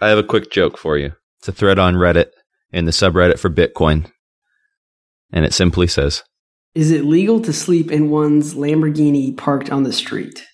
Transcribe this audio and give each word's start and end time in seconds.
I 0.00 0.10
have 0.10 0.18
a 0.18 0.22
quick 0.22 0.52
joke 0.52 0.78
for 0.78 0.96
you. 0.96 1.14
It's 1.40 1.48
a 1.48 1.52
thread 1.52 1.76
on 1.76 1.94
Reddit 1.94 2.30
in 2.70 2.84
the 2.84 2.92
subreddit 2.92 3.40
for 3.40 3.50
Bitcoin. 3.50 4.08
And 5.32 5.44
it 5.44 5.52
simply 5.52 5.88
says 5.88 6.22
Is 6.72 6.92
it 6.92 7.04
legal 7.04 7.40
to 7.40 7.52
sleep 7.52 7.90
in 7.90 8.08
one's 8.08 8.54
Lamborghini 8.54 9.36
parked 9.36 9.70
on 9.70 9.82
the 9.82 9.92
street? 9.92 10.46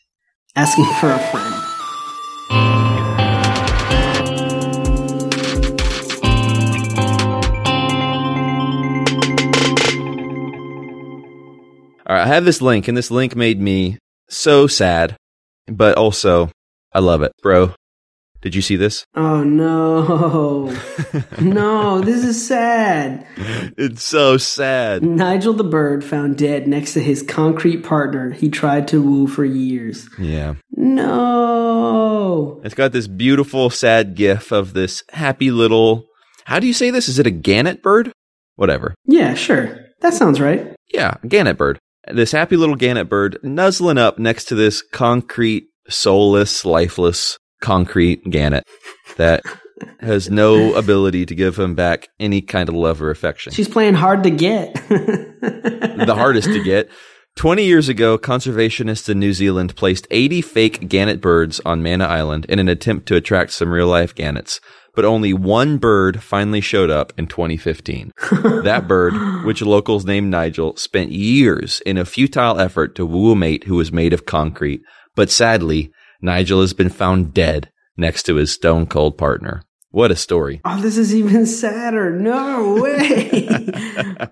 Asking 0.56 0.86
for 0.98 1.10
a 1.10 1.18
friend. 1.18 1.54
All 12.06 12.16
right, 12.16 12.22
I 12.22 12.26
have 12.26 12.46
this 12.46 12.62
link, 12.62 12.88
and 12.88 12.96
this 12.96 13.10
link 13.10 13.36
made 13.36 13.60
me 13.60 13.98
so 14.30 14.66
sad, 14.66 15.16
but 15.66 15.98
also 15.98 16.50
I 16.94 17.00
love 17.00 17.20
it, 17.20 17.32
bro. 17.42 17.74
Did 18.44 18.54
you 18.54 18.60
see 18.60 18.76
this? 18.76 19.06
Oh 19.14 19.42
no. 19.42 20.66
no, 21.40 22.02
this 22.02 22.22
is 22.22 22.46
sad. 22.46 23.26
It's 23.78 24.04
so 24.04 24.36
sad. 24.36 25.02
Nigel 25.02 25.54
the 25.54 25.64
bird 25.64 26.04
found 26.04 26.36
dead 26.36 26.68
next 26.68 26.92
to 26.92 27.00
his 27.00 27.22
concrete 27.22 27.78
partner 27.78 28.32
he 28.32 28.50
tried 28.50 28.86
to 28.88 29.00
woo 29.00 29.28
for 29.28 29.46
years. 29.46 30.10
Yeah. 30.18 30.56
No. 30.72 32.60
It's 32.62 32.74
got 32.74 32.92
this 32.92 33.08
beautiful, 33.08 33.70
sad 33.70 34.14
gif 34.14 34.52
of 34.52 34.74
this 34.74 35.02
happy 35.08 35.50
little. 35.50 36.04
How 36.44 36.60
do 36.60 36.66
you 36.66 36.74
say 36.74 36.90
this? 36.90 37.08
Is 37.08 37.18
it 37.18 37.26
a 37.26 37.30
gannet 37.30 37.82
bird? 37.82 38.12
Whatever. 38.56 38.94
Yeah, 39.06 39.32
sure. 39.32 39.86
That 40.02 40.12
sounds 40.12 40.38
right. 40.38 40.76
Yeah, 40.92 41.14
gannet 41.26 41.56
bird. 41.56 41.78
This 42.12 42.32
happy 42.32 42.58
little 42.58 42.76
gannet 42.76 43.08
bird 43.08 43.38
nuzzling 43.42 43.96
up 43.96 44.18
next 44.18 44.44
to 44.48 44.54
this 44.54 44.82
concrete, 44.82 45.68
soulless, 45.88 46.66
lifeless 46.66 47.38
concrete 47.64 48.22
gannet 48.30 48.62
that 49.16 49.42
has 50.00 50.30
no 50.30 50.74
ability 50.74 51.24
to 51.24 51.34
give 51.34 51.58
him 51.58 51.74
back 51.74 52.08
any 52.20 52.42
kind 52.42 52.68
of 52.68 52.74
love 52.74 53.00
or 53.00 53.10
affection. 53.10 53.54
She's 53.54 53.68
playing 53.68 53.94
hard 53.94 54.22
to 54.24 54.30
get. 54.30 54.74
the 54.88 56.14
hardest 56.14 56.48
to 56.48 56.62
get. 56.62 56.90
20 57.36 57.64
years 57.64 57.88
ago, 57.88 58.18
conservationists 58.18 59.08
in 59.08 59.18
New 59.18 59.32
Zealand 59.32 59.74
placed 59.76 60.06
80 60.10 60.42
fake 60.42 60.88
gannet 60.88 61.22
birds 61.22 61.58
on 61.64 61.82
Mana 61.82 62.04
Island 62.04 62.44
in 62.50 62.58
an 62.58 62.68
attempt 62.68 63.06
to 63.06 63.16
attract 63.16 63.52
some 63.52 63.70
real 63.70 63.88
life 63.88 64.14
gannets. 64.14 64.60
But 64.94 65.06
only 65.06 65.32
one 65.32 65.78
bird 65.78 66.22
finally 66.22 66.60
showed 66.60 66.90
up 66.90 67.14
in 67.16 67.26
2015. 67.26 68.12
that 68.62 68.84
bird, 68.86 69.14
which 69.44 69.62
locals 69.62 70.04
named 70.04 70.30
Nigel, 70.30 70.76
spent 70.76 71.10
years 71.12 71.80
in 71.86 71.96
a 71.96 72.04
futile 72.04 72.60
effort 72.60 72.94
to 72.96 73.06
woo 73.06 73.32
a 73.32 73.36
mate 73.36 73.64
who 73.64 73.76
was 73.76 73.90
made 73.90 74.12
of 74.12 74.26
concrete. 74.26 74.82
But 75.16 75.30
sadly, 75.30 75.92
Nigel 76.20 76.60
has 76.60 76.72
been 76.72 76.88
found 76.90 77.34
dead 77.34 77.70
next 77.96 78.24
to 78.24 78.36
his 78.36 78.52
stone 78.52 78.86
cold 78.86 79.16
partner. 79.18 79.62
What 79.90 80.10
a 80.10 80.16
story. 80.16 80.60
Oh, 80.64 80.80
this 80.80 80.96
is 80.96 81.14
even 81.14 81.46
sadder. 81.46 82.10
No 82.10 82.74
way. 82.82 83.48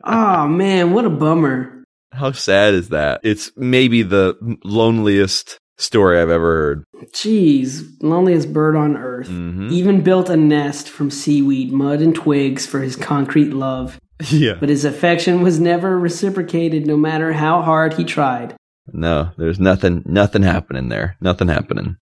oh, 0.04 0.46
man, 0.48 0.92
what 0.92 1.04
a 1.04 1.10
bummer. 1.10 1.84
How 2.12 2.32
sad 2.32 2.74
is 2.74 2.88
that? 2.90 3.20
It's 3.22 3.52
maybe 3.56 4.02
the 4.02 4.36
loneliest 4.64 5.58
story 5.78 6.20
I've 6.20 6.30
ever 6.30 6.52
heard. 6.54 6.84
Jeez, 7.12 7.84
loneliest 8.02 8.52
bird 8.52 8.76
on 8.76 8.96
earth. 8.96 9.28
Mhm. 9.28 9.70
Even 9.72 10.02
built 10.02 10.28
a 10.28 10.36
nest 10.36 10.88
from 10.88 11.10
seaweed, 11.10 11.72
mud, 11.72 12.00
and 12.00 12.14
twigs 12.14 12.66
for 12.66 12.80
his 12.80 12.96
concrete 12.96 13.50
love. 13.52 13.98
Yeah. 14.30 14.54
But 14.60 14.68
his 14.68 14.84
affection 14.84 15.42
was 15.42 15.58
never 15.58 15.98
reciprocated 15.98 16.86
no 16.86 16.96
matter 16.96 17.32
how 17.32 17.60
hard 17.60 17.94
he 17.94 18.04
tried. 18.04 18.54
No, 18.86 19.30
there's 19.36 19.60
nothing, 19.60 20.02
nothing 20.04 20.42
happening 20.42 20.88
there. 20.88 21.16
Nothing 21.20 21.48
happening. 21.48 21.96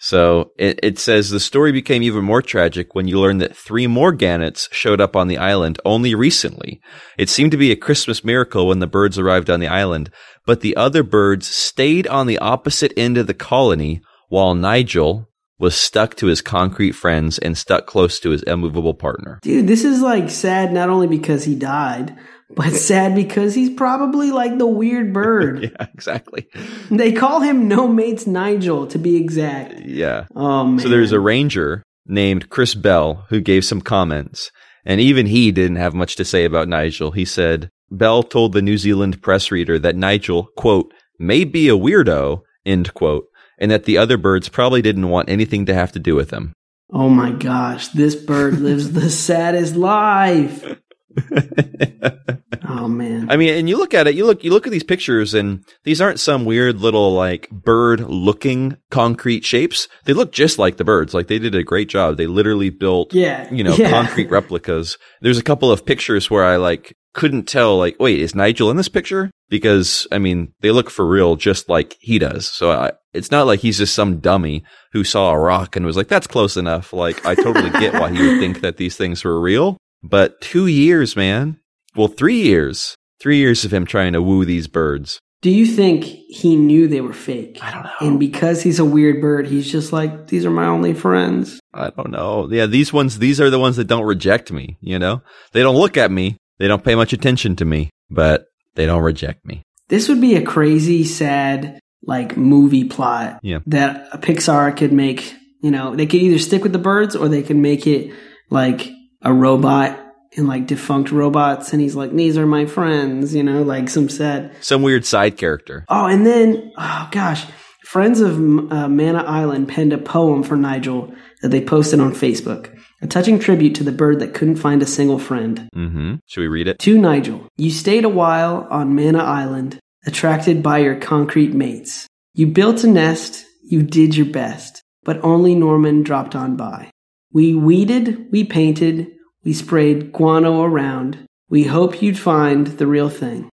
So 0.00 0.52
it, 0.56 0.78
it 0.82 0.98
says 0.98 1.30
the 1.30 1.40
story 1.40 1.72
became 1.72 2.02
even 2.02 2.24
more 2.24 2.40
tragic 2.40 2.94
when 2.94 3.08
you 3.08 3.18
learn 3.18 3.38
that 3.38 3.56
three 3.56 3.88
more 3.88 4.12
gannets 4.12 4.68
showed 4.70 5.00
up 5.00 5.16
on 5.16 5.26
the 5.26 5.38
island 5.38 5.80
only 5.84 6.14
recently. 6.14 6.80
It 7.18 7.28
seemed 7.28 7.50
to 7.50 7.56
be 7.56 7.72
a 7.72 7.76
Christmas 7.76 8.24
miracle 8.24 8.68
when 8.68 8.78
the 8.78 8.86
birds 8.86 9.18
arrived 9.18 9.50
on 9.50 9.58
the 9.58 9.66
island, 9.66 10.10
but 10.46 10.60
the 10.60 10.76
other 10.76 11.02
birds 11.02 11.48
stayed 11.48 12.06
on 12.06 12.28
the 12.28 12.38
opposite 12.38 12.92
end 12.96 13.18
of 13.18 13.26
the 13.26 13.34
colony 13.34 14.00
while 14.28 14.54
Nigel 14.54 15.28
was 15.58 15.74
stuck 15.74 16.14
to 16.14 16.26
his 16.26 16.40
concrete 16.40 16.92
friends 16.92 17.38
and 17.38 17.58
stuck 17.58 17.86
close 17.86 18.20
to 18.20 18.30
his 18.30 18.44
immovable 18.44 18.94
partner. 18.94 19.40
Dude, 19.42 19.66
this 19.66 19.84
is 19.84 20.00
like 20.00 20.30
sad 20.30 20.72
not 20.72 20.88
only 20.88 21.08
because 21.08 21.44
he 21.44 21.56
died, 21.56 22.16
but 22.50 22.72
sad 22.72 23.14
because 23.14 23.54
he's 23.54 23.70
probably 23.70 24.30
like 24.30 24.58
the 24.58 24.66
weird 24.66 25.12
bird. 25.12 25.64
Yeah, 25.64 25.86
exactly. 25.94 26.48
They 26.90 27.12
call 27.12 27.40
him 27.40 27.68
No 27.68 27.86
Mates 27.88 28.26
Nigel 28.26 28.86
to 28.88 28.98
be 28.98 29.16
exact. 29.16 29.80
Yeah. 29.80 30.26
Oh 30.34 30.64
man. 30.64 30.78
So 30.78 30.88
there's 30.88 31.12
a 31.12 31.20
ranger 31.20 31.82
named 32.06 32.48
Chris 32.50 32.74
Bell 32.74 33.26
who 33.28 33.40
gave 33.40 33.64
some 33.64 33.80
comments, 33.80 34.50
and 34.84 35.00
even 35.00 35.26
he 35.26 35.52
didn't 35.52 35.76
have 35.76 35.94
much 35.94 36.16
to 36.16 36.24
say 36.24 36.44
about 36.44 36.68
Nigel. 36.68 37.10
He 37.10 37.24
said 37.24 37.68
Bell 37.90 38.22
told 38.22 38.52
the 38.52 38.62
New 38.62 38.78
Zealand 38.78 39.22
press 39.22 39.50
reader 39.50 39.78
that 39.78 39.96
Nigel, 39.96 40.48
quote, 40.56 40.92
may 41.18 41.44
be 41.44 41.68
a 41.68 41.76
weirdo, 41.76 42.42
end 42.64 42.94
quote, 42.94 43.26
and 43.58 43.70
that 43.70 43.84
the 43.84 43.98
other 43.98 44.16
birds 44.16 44.48
probably 44.48 44.82
didn't 44.82 45.08
want 45.08 45.28
anything 45.28 45.66
to 45.66 45.74
have 45.74 45.92
to 45.92 45.98
do 45.98 46.14
with 46.14 46.30
him. 46.30 46.52
Oh 46.90 47.10
my 47.10 47.32
gosh, 47.32 47.88
this 47.88 48.14
bird 48.14 48.58
lives 48.60 48.92
the 48.92 49.10
saddest 49.28 49.76
life. 49.76 50.76
Oh 52.70 52.86
man. 52.86 53.30
I 53.30 53.36
mean, 53.38 53.54
and 53.54 53.66
you 53.68 53.78
look 53.78 53.94
at 53.94 54.06
it, 54.06 54.14
you 54.14 54.26
look, 54.26 54.44
you 54.44 54.50
look 54.50 54.66
at 54.66 54.70
these 54.70 54.84
pictures, 54.84 55.32
and 55.32 55.64
these 55.84 56.02
aren't 56.02 56.20
some 56.20 56.44
weird 56.44 56.80
little 56.80 57.14
like 57.14 57.48
bird-looking 57.50 58.76
concrete 58.90 59.44
shapes. 59.44 59.88
They 60.04 60.12
look 60.12 60.32
just 60.32 60.58
like 60.58 60.76
the 60.76 60.84
birds. 60.84 61.14
Like 61.14 61.28
they 61.28 61.38
did 61.38 61.54
a 61.54 61.62
great 61.62 61.88
job. 61.88 62.16
They 62.18 62.26
literally 62.26 62.68
built, 62.70 63.14
Yeah, 63.14 63.52
you 63.52 63.64
know, 63.64 63.74
yeah. 63.78 63.90
concrete 63.90 64.28
replicas. 64.30 64.98
There's 65.22 65.38
a 65.38 65.42
couple 65.42 65.72
of 65.72 65.86
pictures 65.86 66.30
where 66.30 66.44
I 66.44 66.56
like 66.56 66.94
couldn't 67.14 67.48
tell, 67.48 67.78
like, 67.78 67.96
wait, 67.98 68.20
is 68.20 68.34
Nigel 68.34 68.70
in 68.70 68.76
this 68.76 68.88
picture? 68.88 69.30
Because 69.48 70.06
I 70.12 70.18
mean, 70.18 70.52
they 70.60 70.70
look 70.70 70.90
for 70.90 71.06
real, 71.06 71.36
just 71.36 71.70
like 71.70 71.96
he 72.00 72.18
does. 72.18 72.48
So 72.48 72.70
I, 72.70 72.92
it's 73.14 73.30
not 73.30 73.46
like 73.46 73.60
he's 73.60 73.78
just 73.78 73.94
some 73.94 74.18
dummy 74.20 74.62
who 74.92 75.04
saw 75.04 75.30
a 75.30 75.38
rock 75.38 75.74
and 75.74 75.86
was 75.86 75.96
like, 75.96 76.08
"That's 76.08 76.26
close 76.26 76.56
enough." 76.58 76.92
Like, 76.92 77.24
I 77.24 77.34
totally 77.34 77.70
get 77.70 77.94
why 77.94 78.10
he 78.14 78.20
would 78.26 78.38
think 78.40 78.60
that 78.60 78.76
these 78.76 78.96
things 78.96 79.24
were 79.24 79.40
real. 79.40 79.78
But 80.02 80.40
two 80.40 80.66
years, 80.66 81.16
man. 81.16 81.58
Well, 81.96 82.08
three 82.08 82.40
years. 82.42 82.94
Three 83.20 83.38
years 83.38 83.64
of 83.64 83.72
him 83.72 83.84
trying 83.84 84.12
to 84.12 84.22
woo 84.22 84.44
these 84.44 84.68
birds. 84.68 85.18
Do 85.40 85.50
you 85.50 85.66
think 85.66 86.04
he 86.04 86.56
knew 86.56 86.88
they 86.88 87.00
were 87.00 87.12
fake? 87.12 87.58
I 87.62 87.72
don't 87.72 87.84
know. 87.84 87.92
And 88.00 88.18
because 88.20 88.62
he's 88.62 88.78
a 88.80 88.84
weird 88.84 89.20
bird, 89.20 89.46
he's 89.46 89.70
just 89.70 89.92
like, 89.92 90.26
these 90.28 90.44
are 90.44 90.50
my 90.50 90.66
only 90.66 90.94
friends. 90.94 91.60
I 91.72 91.90
don't 91.90 92.10
know. 92.10 92.48
Yeah, 92.50 92.66
these 92.66 92.92
ones, 92.92 93.18
these 93.18 93.40
are 93.40 93.50
the 93.50 93.58
ones 93.58 93.76
that 93.76 93.86
don't 93.86 94.04
reject 94.06 94.50
me, 94.50 94.78
you 94.80 94.98
know? 94.98 95.22
They 95.52 95.62
don't 95.62 95.76
look 95.76 95.96
at 95.96 96.10
me. 96.10 96.36
They 96.58 96.66
don't 96.66 96.82
pay 96.82 96.96
much 96.96 97.12
attention 97.12 97.54
to 97.56 97.64
me, 97.64 97.90
but 98.10 98.46
they 98.74 98.84
don't 98.86 99.02
reject 99.02 99.44
me. 99.46 99.62
This 99.88 100.08
would 100.08 100.20
be 100.20 100.34
a 100.34 100.42
crazy, 100.42 101.04
sad, 101.04 101.78
like 102.02 102.36
movie 102.36 102.84
plot 102.84 103.38
Yeah. 103.42 103.60
that 103.66 104.08
a 104.12 104.18
Pixar 104.18 104.76
could 104.76 104.92
make. 104.92 105.34
You 105.62 105.70
know, 105.70 105.94
they 105.96 106.06
could 106.06 106.20
either 106.20 106.38
stick 106.40 106.62
with 106.64 106.72
the 106.72 106.78
birds 106.78 107.14
or 107.16 107.28
they 107.28 107.42
could 107.42 107.56
make 107.56 107.86
it 107.86 108.12
like 108.50 108.90
a 109.22 109.32
robot 109.32 109.98
and 110.36 110.46
like 110.46 110.66
defunct 110.66 111.10
robots. 111.10 111.72
And 111.72 111.80
he's 111.80 111.94
like, 111.94 112.12
these 112.12 112.36
are 112.36 112.46
my 112.46 112.66
friends, 112.66 113.34
you 113.34 113.42
know, 113.42 113.62
like 113.62 113.88
some 113.88 114.08
sad. 114.08 114.52
Some 114.60 114.82
weird 114.82 115.04
side 115.04 115.36
character. 115.36 115.84
Oh, 115.88 116.06
and 116.06 116.26
then, 116.26 116.72
oh 116.76 117.08
gosh, 117.10 117.44
Friends 117.88 118.20
of 118.20 118.34
uh, 118.36 118.86
Mana 118.86 119.24
Island 119.24 119.66
penned 119.66 119.94
a 119.94 119.98
poem 119.98 120.42
for 120.42 120.56
Nigel 120.56 121.10
that 121.40 121.48
they 121.48 121.64
posted 121.64 122.00
on 122.00 122.12
Facebook. 122.12 122.78
A 123.00 123.06
touching 123.06 123.38
tribute 123.38 123.76
to 123.76 123.82
the 123.82 123.92
bird 123.92 124.20
that 124.20 124.34
couldn't 124.34 124.56
find 124.56 124.82
a 124.82 124.86
single 124.86 125.18
friend. 125.18 125.70
Mm-hmm. 125.74 126.16
Should 126.26 126.40
we 126.42 126.48
read 126.48 126.68
it? 126.68 126.78
To 126.80 126.98
Nigel, 126.98 127.48
you 127.56 127.70
stayed 127.70 128.04
a 128.04 128.10
while 128.10 128.66
on 128.68 128.94
Mana 128.94 129.24
Island, 129.24 129.80
attracted 130.04 130.62
by 130.62 130.80
your 130.80 130.96
concrete 130.96 131.54
mates. 131.54 132.06
You 132.34 132.48
built 132.48 132.84
a 132.84 132.88
nest, 132.88 133.46
you 133.64 133.82
did 133.82 134.14
your 134.14 134.26
best, 134.26 134.82
but 135.04 135.24
only 135.24 135.54
Norman 135.54 136.02
dropped 136.02 136.36
on 136.36 136.56
by. 136.56 136.90
We 137.32 137.54
weeded, 137.54 138.30
we 138.32 138.44
painted, 138.44 139.08
we 139.44 139.52
sprayed 139.52 140.12
guano 140.12 140.62
around. 140.62 141.26
We 141.50 141.64
hoped 141.64 142.02
you'd 142.02 142.18
find 142.18 142.66
the 142.66 142.86
real 142.86 143.10
thing. 143.10 143.48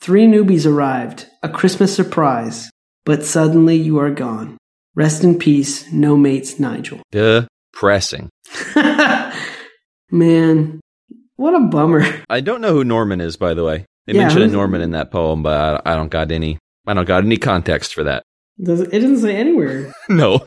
Three 0.00 0.26
newbies 0.26 0.66
arrived, 0.66 1.26
a 1.42 1.48
Christmas 1.48 1.94
surprise, 1.94 2.70
but 3.04 3.24
suddenly 3.24 3.76
you 3.76 3.98
are 3.98 4.10
gone. 4.10 4.58
Rest 4.94 5.24
in 5.24 5.38
peace, 5.38 5.90
no 5.92 6.16
mates 6.16 6.58
Nigel. 6.58 7.00
Depressing. 7.12 8.28
Man, 10.10 10.80
what 11.36 11.54
a 11.54 11.60
bummer. 11.60 12.04
I 12.28 12.40
don't 12.40 12.60
know 12.60 12.74
who 12.74 12.84
Norman 12.84 13.20
is, 13.20 13.36
by 13.36 13.54
the 13.54 13.64
way. 13.64 13.86
They 14.06 14.14
Yeah, 14.14 14.22
mentioned 14.22 14.44
a 14.44 14.48
Norman 14.48 14.80
in 14.82 14.90
that 14.90 15.10
poem, 15.10 15.42
but 15.42 15.82
I, 15.86 15.92
I 15.92 15.96
don't 15.96 16.10
got 16.10 16.30
any. 16.32 16.58
I 16.86 16.94
don't 16.94 17.06
got 17.06 17.24
any 17.24 17.36
context 17.36 17.94
for 17.94 18.04
that. 18.04 18.24
Does 18.60 18.80
it 18.80 18.90
didn't 18.90 19.18
say 19.18 19.36
anywhere. 19.36 19.92
No. 20.08 20.38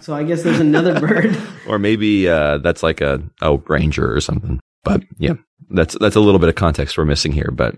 So 0.00 0.14
I 0.14 0.24
guess 0.24 0.42
there's 0.42 0.60
another 0.60 0.98
bird. 0.98 1.36
or 1.68 1.78
maybe 1.78 2.28
uh, 2.28 2.58
that's 2.58 2.82
like 2.82 3.00
a, 3.00 3.22
a 3.40 3.56
ranger 3.68 4.12
or 4.14 4.20
something. 4.20 4.60
But 4.82 5.02
yeah, 5.18 5.34
that's 5.70 5.96
that's 6.00 6.16
a 6.16 6.20
little 6.20 6.38
bit 6.38 6.48
of 6.48 6.54
context 6.54 6.96
we're 6.96 7.04
missing 7.04 7.32
here, 7.32 7.50
but 7.52 7.76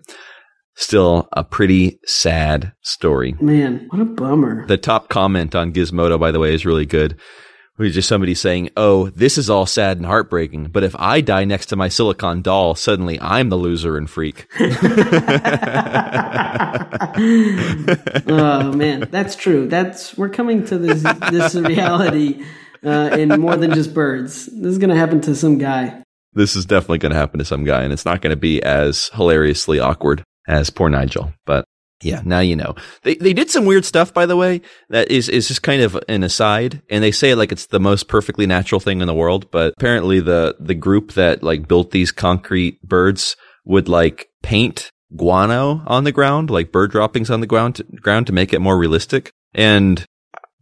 still 0.77 1.29
a 1.33 1.43
pretty 1.45 1.99
sad 2.05 2.73
story. 2.83 3.35
Man, 3.41 3.87
what 3.91 4.01
a 4.01 4.05
bummer. 4.05 4.67
The 4.67 4.79
top 4.79 5.09
comment 5.09 5.55
on 5.55 5.73
Gizmodo, 5.73 6.19
by 6.19 6.31
the 6.31 6.39
way, 6.39 6.55
is 6.55 6.65
really 6.67 6.87
good. 6.87 7.19
Who's 7.76 7.94
just 7.94 8.09
somebody 8.09 8.35
saying, 8.35 8.71
"Oh, 8.76 9.11
this 9.11 9.38
is 9.38 9.50
all 9.50 9.67
sad 9.67 9.97
and 9.97 10.06
heartbreaking, 10.06 10.69
but 10.69 10.85
if 10.85 10.94
I 10.99 11.21
die 11.21 11.44
next 11.44 11.67
to 11.67 11.76
my 11.76 11.88
silicon 11.88 12.43
doll, 12.43 12.75
suddenly 12.75 13.21
I'm 13.21 13.49
the 13.49 13.56
loser 13.56 13.97
and 13.97 14.09
freak." 14.09 14.47
oh 18.29 18.73
man, 18.73 19.09
that's 19.11 19.37
true. 19.37 19.69
That's 19.69 20.17
we're 20.17 20.29
coming 20.29 20.65
to 20.67 20.79
this 20.79 21.03
this 21.31 21.55
reality 21.56 22.44
uh, 22.85 23.11
in 23.12 23.29
more 23.41 23.56
than 23.56 23.73
just 23.75 23.94
birds. 23.94 24.47
This 24.47 24.73
is 24.73 24.79
gonna 24.79 24.97
happen 24.97 25.21
to 25.23 25.35
some 25.35 25.59
guy. 25.59 26.03
This 26.35 26.56
is 26.56 26.67
definitely 26.67 26.99
going 26.99 27.12
to 27.12 27.19
happen 27.19 27.38
to 27.38 27.44
some 27.44 27.62
guy, 27.62 27.85
and 27.85 27.93
it's 27.93 28.05
not 28.05 28.21
going 28.21 28.32
to 28.32 28.37
be 28.37 28.61
as 28.61 29.09
hilariously 29.15 29.79
awkward 29.79 30.25
as 30.49 30.69
poor 30.69 30.88
Nigel. 30.88 31.32
But 31.47 31.65
yeah, 32.05 32.21
now 32.25 32.41
you 32.41 32.55
know. 32.55 32.75
They 33.03 33.15
they 33.15 33.33
did 33.33 33.51
some 33.51 33.65
weird 33.65 33.85
stuff, 33.85 34.12
by 34.12 34.27
the 34.27 34.37
way. 34.37 34.61
That 34.91 35.11
is 35.11 35.29
is 35.29 35.49
just 35.49 35.62
kind 35.62 35.83
of 35.83 35.99
an 36.09 36.23
aside, 36.23 36.83
and 36.91 37.03
they 37.03 37.11
say 37.11 37.35
like 37.35 37.51
it's 37.51 37.67
the 37.67 37.81
most 37.81 38.09
perfectly 38.09 38.47
natural 38.47 38.81
thing 38.81 39.01
in 39.01 39.06
the 39.06 39.15
world. 39.15 39.51
But 39.51 39.75
apparently, 39.77 40.21
the 40.21 40.56
the 40.61 40.75
group 40.75 41.12
that 41.12 41.43
like 41.43 41.67
built 41.67 41.91
these 41.91 42.12
concrete 42.12 42.83
birds 42.83 43.37
would 43.65 43.89
like 43.89 44.29
paint 44.43 44.91
guano 45.17 45.83
on 45.87 46.05
the 46.05 46.12
ground, 46.12 46.51
like 46.51 46.73
bird 46.73 46.91
droppings 46.91 47.31
on 47.31 47.41
the 47.41 47.47
ground 47.47 47.81
ground 48.01 48.27
to 48.27 48.33
make 48.33 48.53
it 48.53 48.61
more 48.61 48.79
realistic. 48.79 49.33
And 49.55 50.05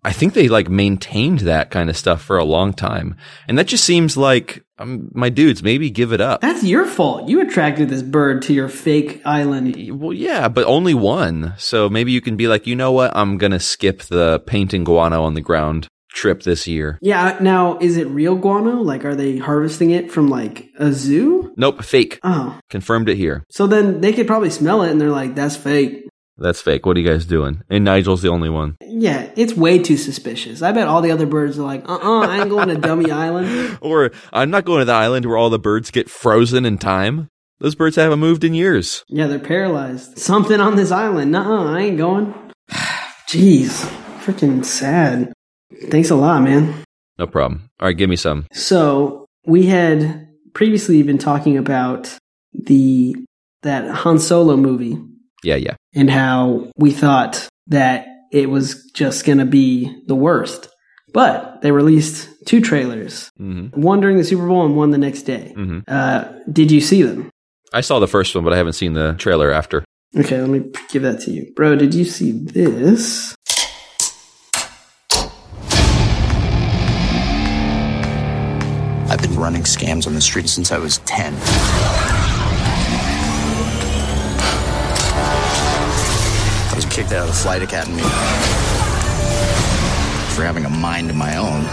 I 0.04 0.12
think 0.12 0.34
they 0.34 0.48
like 0.48 0.68
maintained 0.68 1.40
that 1.40 1.70
kind 1.70 1.88
of 1.88 1.96
stuff 1.96 2.22
for 2.22 2.36
a 2.36 2.44
long 2.44 2.72
time. 2.72 3.16
And 3.46 3.56
that 3.58 3.68
just 3.68 3.84
seems 3.84 4.16
like 4.16 4.64
um, 4.78 5.10
my 5.14 5.28
dudes, 5.28 5.62
maybe 5.62 5.90
give 5.90 6.12
it 6.12 6.20
up. 6.20 6.40
That's 6.40 6.64
your 6.64 6.86
fault. 6.86 7.28
You 7.28 7.40
attracted 7.40 7.88
this 7.88 8.02
bird 8.02 8.42
to 8.42 8.52
your 8.52 8.68
fake 8.68 9.22
island. 9.24 9.76
Well, 10.00 10.12
yeah, 10.12 10.48
but 10.48 10.64
only 10.66 10.94
one. 10.94 11.54
So 11.56 11.88
maybe 11.88 12.10
you 12.10 12.20
can 12.20 12.36
be 12.36 12.48
like, 12.48 12.66
you 12.66 12.74
know 12.74 12.90
what? 12.90 13.12
I'm 13.14 13.38
going 13.38 13.52
to 13.52 13.60
skip 13.60 14.02
the 14.02 14.40
painting 14.40 14.82
guano 14.82 15.22
on 15.22 15.34
the 15.34 15.40
ground 15.40 15.86
trip 16.10 16.42
this 16.42 16.66
year. 16.66 16.98
Yeah. 17.00 17.38
Now, 17.40 17.78
is 17.78 17.96
it 17.96 18.06
real 18.08 18.34
guano? 18.34 18.82
Like, 18.82 19.04
are 19.04 19.14
they 19.14 19.38
harvesting 19.38 19.92
it 19.92 20.10
from 20.10 20.28
like 20.28 20.68
a 20.78 20.92
zoo? 20.92 21.54
Nope, 21.56 21.82
fake. 21.84 22.18
Oh, 22.24 22.58
Confirmed 22.70 23.08
it 23.08 23.16
here. 23.16 23.44
so 23.50 23.66
then 23.68 24.00
they 24.00 24.12
could 24.12 24.26
probably 24.26 24.50
smell 24.50 24.82
it 24.82 24.90
and 24.90 25.00
they're 25.00 25.10
like, 25.10 25.34
that's 25.36 25.56
fake. 25.56 26.08
That's 26.38 26.60
fake. 26.60 26.86
What 26.86 26.96
are 26.96 27.00
you 27.00 27.08
guys 27.08 27.26
doing? 27.26 27.62
And 27.68 27.84
Nigel's 27.84 28.22
the 28.22 28.28
only 28.28 28.48
one. 28.48 28.76
Yeah, 28.80 29.30
it's 29.36 29.54
way 29.54 29.78
too 29.78 29.96
suspicious. 29.96 30.62
I 30.62 30.72
bet 30.72 30.88
all 30.88 31.02
the 31.02 31.10
other 31.10 31.26
birds 31.26 31.58
are 31.58 31.62
like, 31.62 31.88
uh 31.88 31.98
uh 32.02 32.20
I 32.26 32.40
ain't 32.40 32.50
going 32.50 32.68
to 32.68 32.76
Dummy 32.76 33.10
Island. 33.12 33.78
Or 33.80 34.10
I'm 34.32 34.50
not 34.50 34.64
going 34.64 34.80
to 34.80 34.84
the 34.84 34.92
island 34.92 35.26
where 35.26 35.36
all 35.36 35.50
the 35.50 35.58
birds 35.58 35.90
get 35.90 36.08
frozen 36.08 36.64
in 36.64 36.78
time. 36.78 37.28
Those 37.60 37.74
birds 37.74 37.96
haven't 37.96 38.18
moved 38.18 38.42
in 38.42 38.54
years. 38.54 39.04
Yeah, 39.08 39.28
they're 39.28 39.38
paralyzed. 39.38 40.18
Something 40.18 40.60
on 40.60 40.74
this 40.74 40.90
island. 40.90 41.30
Nuh 41.32 41.42
uh, 41.42 41.72
I 41.72 41.80
ain't 41.82 41.98
going. 41.98 42.34
Jeez, 43.28 43.84
freaking 44.24 44.64
sad. 44.64 45.32
Thanks 45.88 46.10
a 46.10 46.16
lot, 46.16 46.42
man. 46.42 46.74
No 47.18 47.26
problem. 47.26 47.70
All 47.78 47.86
right, 47.86 47.96
give 47.96 48.10
me 48.10 48.16
some. 48.16 48.46
So 48.52 49.26
we 49.46 49.66
had 49.66 50.28
previously 50.54 51.02
been 51.02 51.18
talking 51.18 51.56
about 51.56 52.16
the 52.52 53.14
that 53.62 53.88
Han 53.88 54.18
Solo 54.18 54.56
movie 54.56 54.98
Yeah, 55.44 55.54
yeah. 55.56 55.76
And 55.94 56.10
how 56.10 56.70
we 56.76 56.90
thought 56.90 57.48
that 57.68 58.06
it 58.32 58.48
was 58.50 58.90
just 58.94 59.24
going 59.24 59.38
to 59.38 59.44
be 59.44 59.94
the 60.06 60.14
worst. 60.16 60.68
But 61.12 61.60
they 61.60 61.70
released 61.72 62.28
two 62.46 62.60
trailers, 62.62 63.28
hmm 63.36 63.66
one 63.74 64.00
during 64.00 64.16
the 64.16 64.24
Super 64.24 64.46
Bowl 64.48 64.64
and 64.64 64.76
one 64.76 64.90
the 64.90 64.98
next 64.98 65.22
day. 65.22 65.52
hmm 65.54 65.80
Uh, 65.86 66.24
did 66.50 66.70
you 66.70 66.80
see 66.80 67.02
them? 67.02 67.28
I 67.74 67.80
saw 67.82 67.98
the 67.98 68.06
first 68.08 68.34
one, 68.34 68.44
but 68.44 68.52
I 68.52 68.56
haven't 68.56 68.72
seen 68.74 68.94
the 68.94 69.14
trailer 69.18 69.50
after. 69.52 69.84
Okay, 70.16 70.38
let 70.40 70.48
me 70.50 70.70
give 70.90 71.02
that 71.02 71.20
to 71.22 71.30
you. 71.30 71.52
Bro, 71.56 71.76
did 71.76 71.94
you 71.94 72.04
see 72.04 72.32
this? 72.32 73.34
I've 79.08 79.20
been 79.20 79.36
running 79.38 79.62
scams 79.62 80.06
on 80.06 80.14
the 80.14 80.20
street 80.22 80.48
since 80.48 80.72
I 80.72 80.78
was 80.78 80.98
10. 80.98 81.34
Kicked 87.02 87.14
out 87.14 87.22
of 87.22 87.34
the 87.34 87.40
flight 87.40 87.62
academy 87.62 88.00
for 90.34 90.44
having 90.44 90.64
a 90.64 90.68
mind 90.68 91.10
of 91.10 91.16
my 91.16 91.36
own. 91.36 91.66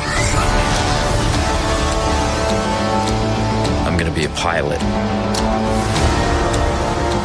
I'm 3.85 3.95
gonna 3.95 4.11
be 4.11 4.25
a 4.25 4.29
pilot. 4.29 4.79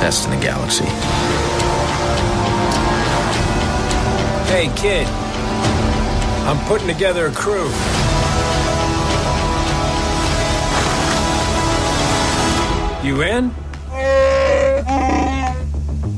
Best 0.02 0.26
in 0.26 0.32
the 0.32 0.36
galaxy. 0.36 0.84
Hey, 4.52 4.70
kid. 4.76 5.06
I'm 6.46 6.62
putting 6.66 6.88
together 6.88 7.28
a 7.28 7.32
crew. 7.32 7.70
You 13.02 13.22
in? 13.22 13.54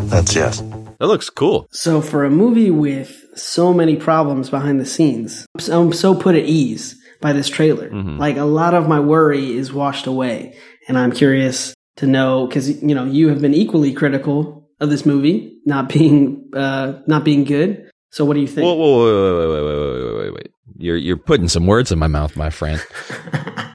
That's 0.09 0.35
yes. 0.35 0.65
That 0.99 1.07
looks 1.07 1.31
cool. 1.31 1.69
So, 1.73 2.01
for 2.01 2.25
a 2.25 2.31
movie 2.31 2.71
with 2.71 3.25
so 3.35 3.73
many 3.73 3.97
problems 3.97 4.51
behind 4.51 4.81
the 4.81 4.87
scenes, 4.87 5.47
I'm 5.71 5.93
so 5.93 6.15
put 6.15 6.35
at 6.35 6.45
ease 6.45 6.97
by 7.21 7.33
this 7.33 7.49
trailer. 7.49 7.91
Like, 8.19 8.37
a 8.37 8.45
lot 8.45 8.75
of 8.75 8.89
my 8.89 9.01
worry 9.01 9.57
is 9.57 9.73
washed 9.73 10.07
away. 10.07 10.57
And 10.89 10.99
I'm 10.99 11.13
curious 11.13 11.75
to 11.97 12.07
know, 12.07 12.47
because, 12.47 12.83
you 12.83 12.95
know, 12.95 13.05
you 13.05 13.29
have 13.29 13.41
been 13.41 13.55
equally 13.55 13.93
critical 13.93 14.69
of 14.81 14.91
this 14.91 15.05
movie 15.05 15.61
not 15.65 15.89
being, 15.89 16.51
uh, 16.55 17.01
not 17.07 17.25
being 17.25 17.45
good. 17.45 17.91
So, 18.11 18.25
what 18.25 18.35
do 18.35 18.41
you 18.41 18.47
think? 18.47 18.65
Whoa, 18.65 18.75
whoa, 18.75 18.99
whoa, 18.99 19.39
wait, 19.39 19.49
wait, 19.49 19.63
wait, 19.63 19.79
wait, 19.79 20.05
wait, 20.05 20.19
wait, 20.19 20.35
wait. 20.35 20.51
You're 20.79 20.97
you're 20.97 21.17
putting 21.17 21.49
some 21.49 21.67
words 21.67 21.91
in 21.91 21.99
my 21.99 22.07
mouth, 22.07 22.37
my 22.37 22.51
friend. 22.51 22.85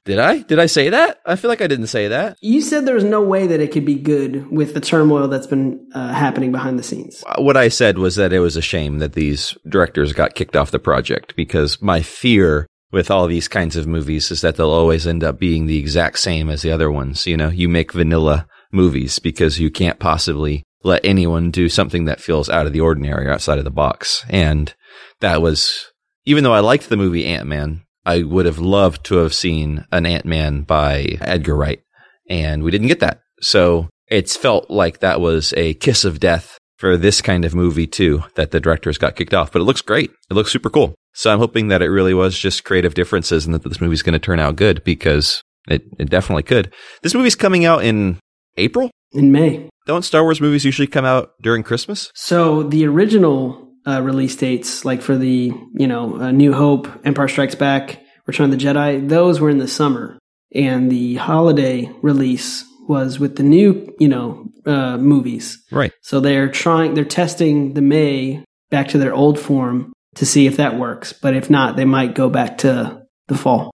Did 0.04 0.18
I? 0.18 0.40
Did 0.40 0.58
I 0.58 0.66
say 0.66 0.88
that? 0.88 1.20
I 1.24 1.36
feel 1.36 1.48
like 1.48 1.60
I 1.60 1.68
didn't 1.68 1.86
say 1.86 2.08
that. 2.08 2.36
you 2.40 2.60
said 2.60 2.86
there 2.86 2.94
was 2.94 3.04
no 3.04 3.22
way 3.22 3.46
that 3.46 3.60
it 3.60 3.70
could 3.70 3.84
be 3.84 3.94
good 3.94 4.50
with 4.50 4.74
the 4.74 4.80
turmoil 4.80 5.28
that's 5.28 5.46
been 5.46 5.88
uh, 5.94 6.12
happening 6.12 6.50
behind 6.50 6.78
the 6.78 6.82
scenes. 6.82 7.22
What 7.38 7.56
I 7.56 7.68
said 7.68 7.98
was 7.98 8.16
that 8.16 8.32
it 8.32 8.40
was 8.40 8.56
a 8.56 8.62
shame 8.62 8.98
that 8.98 9.12
these 9.12 9.56
directors 9.68 10.12
got 10.12 10.34
kicked 10.34 10.56
off 10.56 10.72
the 10.72 10.80
project 10.80 11.36
because 11.36 11.80
my 11.80 12.02
fear 12.02 12.66
with 12.90 13.10
all 13.10 13.26
these 13.26 13.48
kinds 13.48 13.76
of 13.76 13.86
movies 13.86 14.30
is 14.30 14.40
that 14.40 14.56
they'll 14.56 14.70
always 14.70 15.06
end 15.06 15.22
up 15.22 15.38
being 15.38 15.66
the 15.66 15.78
exact 15.78 16.18
same 16.18 16.50
as 16.50 16.62
the 16.62 16.72
other 16.72 16.90
ones. 16.90 17.26
You 17.26 17.36
know, 17.36 17.48
you 17.48 17.68
make 17.68 17.92
vanilla 17.92 18.46
movies 18.72 19.18
because 19.18 19.60
you 19.60 19.70
can't 19.70 20.00
possibly 20.00 20.64
let 20.82 21.04
anyone 21.04 21.50
do 21.50 21.68
something 21.68 22.06
that 22.06 22.20
feels 22.20 22.50
out 22.50 22.66
of 22.66 22.72
the 22.72 22.80
ordinary 22.80 23.26
or 23.26 23.30
outside 23.30 23.58
of 23.58 23.64
the 23.64 23.70
box. 23.70 24.24
And 24.28 24.74
that 25.20 25.40
was, 25.40 25.92
even 26.24 26.42
though 26.42 26.52
I 26.52 26.60
liked 26.60 26.88
the 26.88 26.96
movie 26.96 27.24
Ant-Man, 27.24 27.84
I 28.04 28.22
would 28.22 28.46
have 28.46 28.58
loved 28.58 29.04
to 29.06 29.16
have 29.16 29.34
seen 29.34 29.86
an 29.92 30.06
Ant-Man 30.06 30.62
by 30.62 31.18
Edgar 31.20 31.56
Wright. 31.56 31.80
And 32.28 32.62
we 32.62 32.70
didn't 32.70 32.88
get 32.88 33.00
that. 33.00 33.20
So 33.40 33.88
it's 34.08 34.36
felt 34.36 34.70
like 34.70 34.98
that 34.98 35.20
was 35.20 35.52
a 35.56 35.74
kiss 35.74 36.04
of 36.04 36.20
death 36.20 36.58
for 36.76 36.96
this 36.96 37.22
kind 37.22 37.44
of 37.44 37.54
movie 37.54 37.86
too, 37.86 38.24
that 38.34 38.50
the 38.50 38.60
directors 38.60 38.98
got 38.98 39.16
kicked 39.16 39.34
off. 39.34 39.52
But 39.52 39.62
it 39.62 39.64
looks 39.64 39.82
great. 39.82 40.10
It 40.30 40.34
looks 40.34 40.50
super 40.50 40.70
cool. 40.70 40.94
So 41.14 41.32
I'm 41.32 41.38
hoping 41.38 41.68
that 41.68 41.82
it 41.82 41.90
really 41.90 42.14
was 42.14 42.38
just 42.38 42.64
creative 42.64 42.94
differences 42.94 43.44
and 43.44 43.54
that 43.54 43.62
this 43.62 43.80
movie's 43.80 44.02
going 44.02 44.14
to 44.14 44.18
turn 44.18 44.40
out 44.40 44.56
good 44.56 44.82
because 44.82 45.42
it, 45.68 45.82
it 45.98 46.10
definitely 46.10 46.42
could. 46.42 46.72
This 47.02 47.14
movie's 47.14 47.36
coming 47.36 47.64
out 47.64 47.84
in 47.84 48.18
April. 48.56 48.90
In 49.12 49.30
May. 49.30 49.68
Don't 49.86 50.04
Star 50.04 50.22
Wars 50.22 50.40
movies 50.40 50.64
usually 50.64 50.86
come 50.86 51.04
out 51.04 51.32
during 51.40 51.62
Christmas? 51.62 52.10
So 52.14 52.62
the 52.62 52.86
original 52.86 53.72
uh, 53.86 54.00
release 54.02 54.36
dates, 54.36 54.84
like 54.84 55.02
for 55.02 55.16
the 55.16 55.52
you 55.74 55.86
know 55.86 56.20
uh, 56.20 56.30
New 56.30 56.52
Hope, 56.52 56.88
Empire 57.04 57.28
Strikes 57.28 57.54
Back, 57.54 58.01
Return 58.26 58.52
of 58.52 58.58
the 58.58 58.64
Jedi, 58.64 59.08
those 59.08 59.40
were 59.40 59.50
in 59.50 59.58
the 59.58 59.68
summer, 59.68 60.18
and 60.54 60.90
the 60.90 61.16
holiday 61.16 61.90
release 62.02 62.64
was 62.88 63.18
with 63.18 63.36
the 63.36 63.42
new 63.42 63.94
you 63.98 64.08
know 64.08 64.48
uh, 64.66 64.96
movies. 64.98 65.58
Right. 65.70 65.92
So 66.02 66.20
they're 66.20 66.50
trying, 66.50 66.94
they're 66.94 67.04
testing 67.04 67.74
the 67.74 67.82
May 67.82 68.44
back 68.70 68.88
to 68.88 68.98
their 68.98 69.14
old 69.14 69.38
form 69.38 69.92
to 70.16 70.26
see 70.26 70.46
if 70.46 70.56
that 70.58 70.78
works. 70.78 71.12
But 71.12 71.34
if 71.34 71.50
not, 71.50 71.76
they 71.76 71.84
might 71.84 72.14
go 72.14 72.28
back 72.28 72.58
to 72.58 73.02
the 73.28 73.36
fall. 73.36 73.70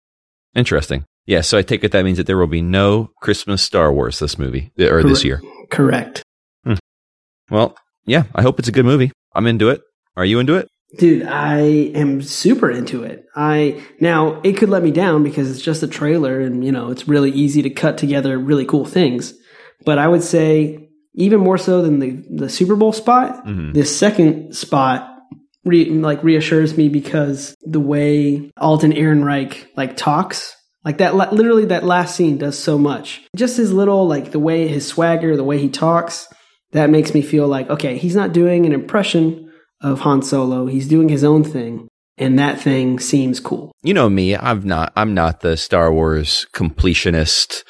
Interesting. 0.55 1.05
Yeah. 1.27 1.43
So 1.43 1.59
I 1.59 1.63
take 1.63 1.85
it 1.85 1.93
that 1.93 2.05
means 2.05 2.17
that 2.17 2.27
there 2.27 2.39
will 2.39 2.47
be 2.47 2.63
no 2.63 3.11
Christmas 3.21 3.63
Star 3.63 3.93
Wars 3.93 4.19
this 4.19 4.39
movie 4.39 4.73
or 4.79 5.03
this 5.03 5.25
year. 5.25 5.43
Correct. 5.71 6.23
Well, 7.51 7.77
yeah, 8.05 8.25
I 8.35 8.43
hope 8.43 8.59
it's 8.59 8.69
a 8.69 8.73
good 8.73 8.85
movie. 8.85 9.11
I'm 9.35 9.47
into 9.47 9.71
it. 9.71 9.81
Are 10.17 10.25
you 10.25 10.39
into 10.39 10.57
it? 10.57 10.69
Dude, 10.97 11.25
I 11.25 11.61
am 11.61 12.23
super 12.23 12.71
into 12.71 13.03
it. 13.05 13.27
I 13.37 13.83
now 14.01 14.41
it 14.43 14.57
could 14.57 14.71
let 14.71 14.83
me 14.83 14.91
down 14.91 15.23
because 15.23 15.51
it's 15.51 15.61
just 15.61 15.83
a 15.83 15.89
trailer 15.89 16.41
and 16.41 16.65
you 16.65 16.73
know, 16.73 16.91
it's 16.91 17.07
really 17.07 17.31
easy 17.31 17.63
to 17.63 17.71
cut 17.71 17.99
together 17.99 18.39
really 18.39 18.65
cool 18.65 18.87
things. 18.87 19.35
But 19.85 19.99
I 19.99 20.09
would 20.09 20.23
say 20.23 20.89
even 21.15 21.41
more 21.41 21.59
so 21.59 21.83
than 21.83 21.99
the 21.99 22.25
the 22.31 22.49
Super 22.49 22.75
Bowl 22.75 22.93
spot, 22.93 23.45
mm-hmm. 23.45 23.73
this 23.73 23.97
second 23.97 24.57
spot 24.57 25.15
re, 25.65 25.91
like 25.91 26.25
reassures 26.25 26.77
me 26.77 26.89
because 26.89 27.55
the 27.63 27.81
way 27.81 28.51
Alden 28.57 28.93
Ehrenreich 28.93 29.67
like 29.77 29.97
talks 29.97 30.57
like 30.85 30.99
that 30.99 31.15
literally 31.15 31.67
that 31.67 31.85
last 31.85 32.17
scene 32.17 32.39
does 32.39 32.59
so 32.59 32.79
much. 32.79 33.27
Just 33.37 33.59
his 33.59 33.73
little 33.73 34.09
like 34.09 34.31
the 34.31 34.39
way 34.39 34.69
his 34.69 34.87
swagger, 34.87 35.37
the 35.37 35.45
way 35.45 35.59
he 35.59 35.69
talks, 35.69 36.29
that 36.73 36.89
makes 36.89 37.13
me 37.13 37.21
feel 37.21 37.47
like 37.47 37.69
okay, 37.69 37.99
he's 37.99 38.17
not 38.17 38.33
doing 38.33 38.65
an 38.65 38.73
impression 38.73 39.48
of 39.81 40.01
Han 40.01 40.23
Solo. 40.23 40.67
He's 40.67 40.89
doing 40.89 41.09
his 41.09 41.25
own 41.25 41.45
thing. 41.45 41.89
and 42.21 42.37
that 42.39 42.61
thing 42.61 42.99
seems 42.99 43.39
cool. 43.39 43.71
You 43.83 43.95
know 43.95 44.09
me, 44.09 44.37
I'm 44.37 44.67
not 44.67 44.93
I'm 44.97 45.15
not 45.15 45.41
the 45.41 45.57
Star 45.57 45.93
Wars 45.93 46.47
completionist. 46.53 47.63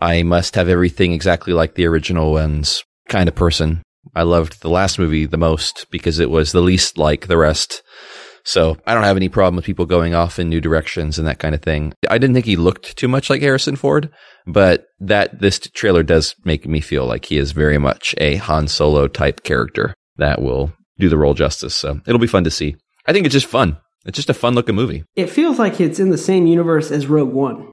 I 0.00 0.22
must 0.22 0.54
have 0.56 0.68
everything 0.68 1.12
exactly 1.12 1.52
like 1.52 1.74
the 1.74 1.86
original 1.86 2.32
ones 2.32 2.84
kind 3.08 3.28
of 3.28 3.34
person. 3.34 3.82
I 4.16 4.22
loved 4.22 4.62
the 4.62 4.70
last 4.70 4.98
movie 4.98 5.26
the 5.26 5.36
most 5.36 5.86
because 5.90 6.18
it 6.18 6.30
was 6.30 6.52
the 6.52 6.62
least 6.62 6.96
like 6.98 7.26
the 7.26 7.36
rest. 7.36 7.82
So 8.44 8.76
I 8.86 8.94
don't 8.94 9.04
have 9.04 9.16
any 9.16 9.28
problem 9.28 9.54
with 9.56 9.64
people 9.64 9.86
going 9.86 10.14
off 10.14 10.38
in 10.38 10.48
new 10.48 10.60
directions 10.60 11.18
and 11.18 11.28
that 11.28 11.38
kind 11.38 11.54
of 11.54 11.62
thing. 11.62 11.92
I 12.10 12.18
didn't 12.18 12.34
think 12.34 12.46
he 12.46 12.56
looked 12.56 12.96
too 12.96 13.06
much 13.08 13.30
like 13.30 13.40
Harrison 13.42 13.76
Ford, 13.76 14.10
but 14.46 14.86
that 14.98 15.38
this 15.40 15.60
trailer 15.60 16.02
does 16.02 16.34
make 16.44 16.66
me 16.66 16.80
feel 16.80 17.06
like 17.06 17.26
he 17.26 17.38
is 17.38 17.52
very 17.52 17.78
much 17.78 18.14
a 18.18 18.36
Han 18.36 18.66
Solo 18.66 19.06
type 19.06 19.44
character 19.44 19.94
that 20.16 20.42
will 20.42 20.72
do 21.02 21.08
the 21.08 21.18
role 21.18 21.34
justice. 21.34 21.74
So 21.74 22.00
it'll 22.06 22.18
be 22.18 22.26
fun 22.26 22.44
to 22.44 22.50
see. 22.50 22.76
I 23.06 23.12
think 23.12 23.26
it's 23.26 23.32
just 23.32 23.46
fun. 23.46 23.78
It's 24.04 24.16
just 24.16 24.30
a 24.30 24.34
fun 24.34 24.54
looking 24.54 24.74
movie. 24.74 25.04
It 25.14 25.30
feels 25.30 25.58
like 25.58 25.80
it's 25.80 26.00
in 26.00 26.10
the 26.10 26.18
same 26.18 26.46
universe 26.46 26.90
as 26.90 27.06
Rogue 27.06 27.32
One. 27.32 27.70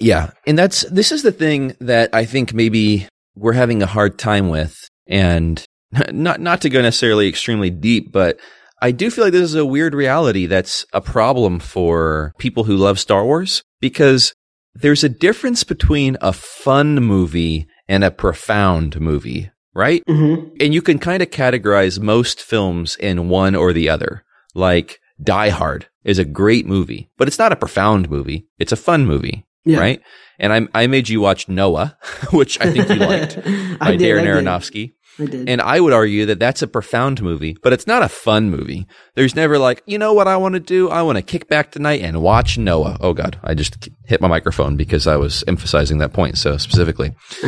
Yeah. 0.00 0.30
And 0.46 0.58
that's, 0.58 0.82
this 0.90 1.10
is 1.10 1.22
the 1.22 1.32
thing 1.32 1.76
that 1.80 2.10
I 2.12 2.24
think 2.24 2.54
maybe 2.54 3.08
we're 3.34 3.54
having 3.54 3.82
a 3.82 3.86
hard 3.86 4.18
time 4.18 4.48
with. 4.48 4.88
And 5.06 5.64
not, 6.12 6.40
not 6.40 6.60
to 6.62 6.70
go 6.70 6.82
necessarily 6.82 7.28
extremely 7.28 7.70
deep, 7.70 8.12
but 8.12 8.38
I 8.80 8.92
do 8.92 9.10
feel 9.10 9.24
like 9.24 9.32
this 9.32 9.42
is 9.42 9.56
a 9.56 9.66
weird 9.66 9.94
reality 9.94 10.46
that's 10.46 10.86
a 10.92 11.00
problem 11.00 11.58
for 11.58 12.32
people 12.38 12.64
who 12.64 12.76
love 12.76 13.00
Star 13.00 13.24
Wars 13.24 13.62
because 13.80 14.32
there's 14.74 15.02
a 15.02 15.08
difference 15.08 15.64
between 15.64 16.16
a 16.20 16.32
fun 16.32 16.96
movie 16.96 17.66
and 17.88 18.04
a 18.04 18.12
profound 18.12 19.00
movie, 19.00 19.50
right? 19.78 20.02
Mm-hmm. 20.08 20.56
And 20.60 20.74
you 20.74 20.82
can 20.82 20.98
kind 20.98 21.22
of 21.22 21.30
categorize 21.30 22.00
most 22.00 22.42
films 22.42 22.96
in 22.96 23.28
one 23.28 23.54
or 23.54 23.72
the 23.72 23.88
other. 23.88 24.24
Like 24.54 24.98
Die 25.22 25.48
Hard 25.50 25.86
is 26.04 26.18
a 26.18 26.24
great 26.24 26.66
movie, 26.66 27.10
but 27.16 27.28
it's 27.28 27.38
not 27.38 27.52
a 27.52 27.56
profound 27.56 28.10
movie. 28.10 28.46
It's 28.58 28.72
a 28.72 28.76
fun 28.76 29.06
movie, 29.06 29.46
Yeah. 29.64 29.78
right? 29.78 30.00
And 30.40 30.52
I, 30.52 30.82
I 30.82 30.86
made 30.88 31.08
you 31.08 31.20
watch 31.20 31.48
Noah, 31.48 31.96
which 32.32 32.60
I 32.60 32.72
think 32.72 32.88
you 32.88 32.96
liked 32.96 33.36
by 33.78 33.96
did, 33.96 34.00
Darren 34.00 34.22
I. 34.22 34.26
Aronofsky. 34.42 34.92
I 35.20 35.26
did. 35.26 35.48
And 35.48 35.60
I 35.60 35.80
would 35.80 35.92
argue 35.92 36.26
that 36.26 36.38
that's 36.38 36.62
a 36.62 36.68
profound 36.68 37.20
movie, 37.22 37.56
but 37.60 37.72
it's 37.72 37.88
not 37.88 38.04
a 38.04 38.08
fun 38.08 38.50
movie. 38.50 38.86
There's 39.16 39.34
never 39.34 39.58
like, 39.58 39.82
you 39.84 39.98
know 39.98 40.12
what 40.12 40.28
I 40.28 40.36
want 40.36 40.54
to 40.54 40.60
do? 40.60 40.88
I 40.90 41.02
want 41.02 41.16
to 41.18 41.22
kick 41.22 41.48
back 41.48 41.72
tonight 41.72 42.02
and 42.02 42.22
watch 42.22 42.56
Noah. 42.56 42.96
Oh 43.00 43.14
God, 43.14 43.38
I 43.42 43.54
just 43.54 43.88
hit 44.06 44.20
my 44.20 44.28
microphone 44.28 44.76
because 44.76 45.08
I 45.08 45.16
was 45.16 45.42
emphasizing 45.48 45.98
that 45.98 46.12
point 46.12 46.38
so 46.38 46.56
specifically. 46.56 47.14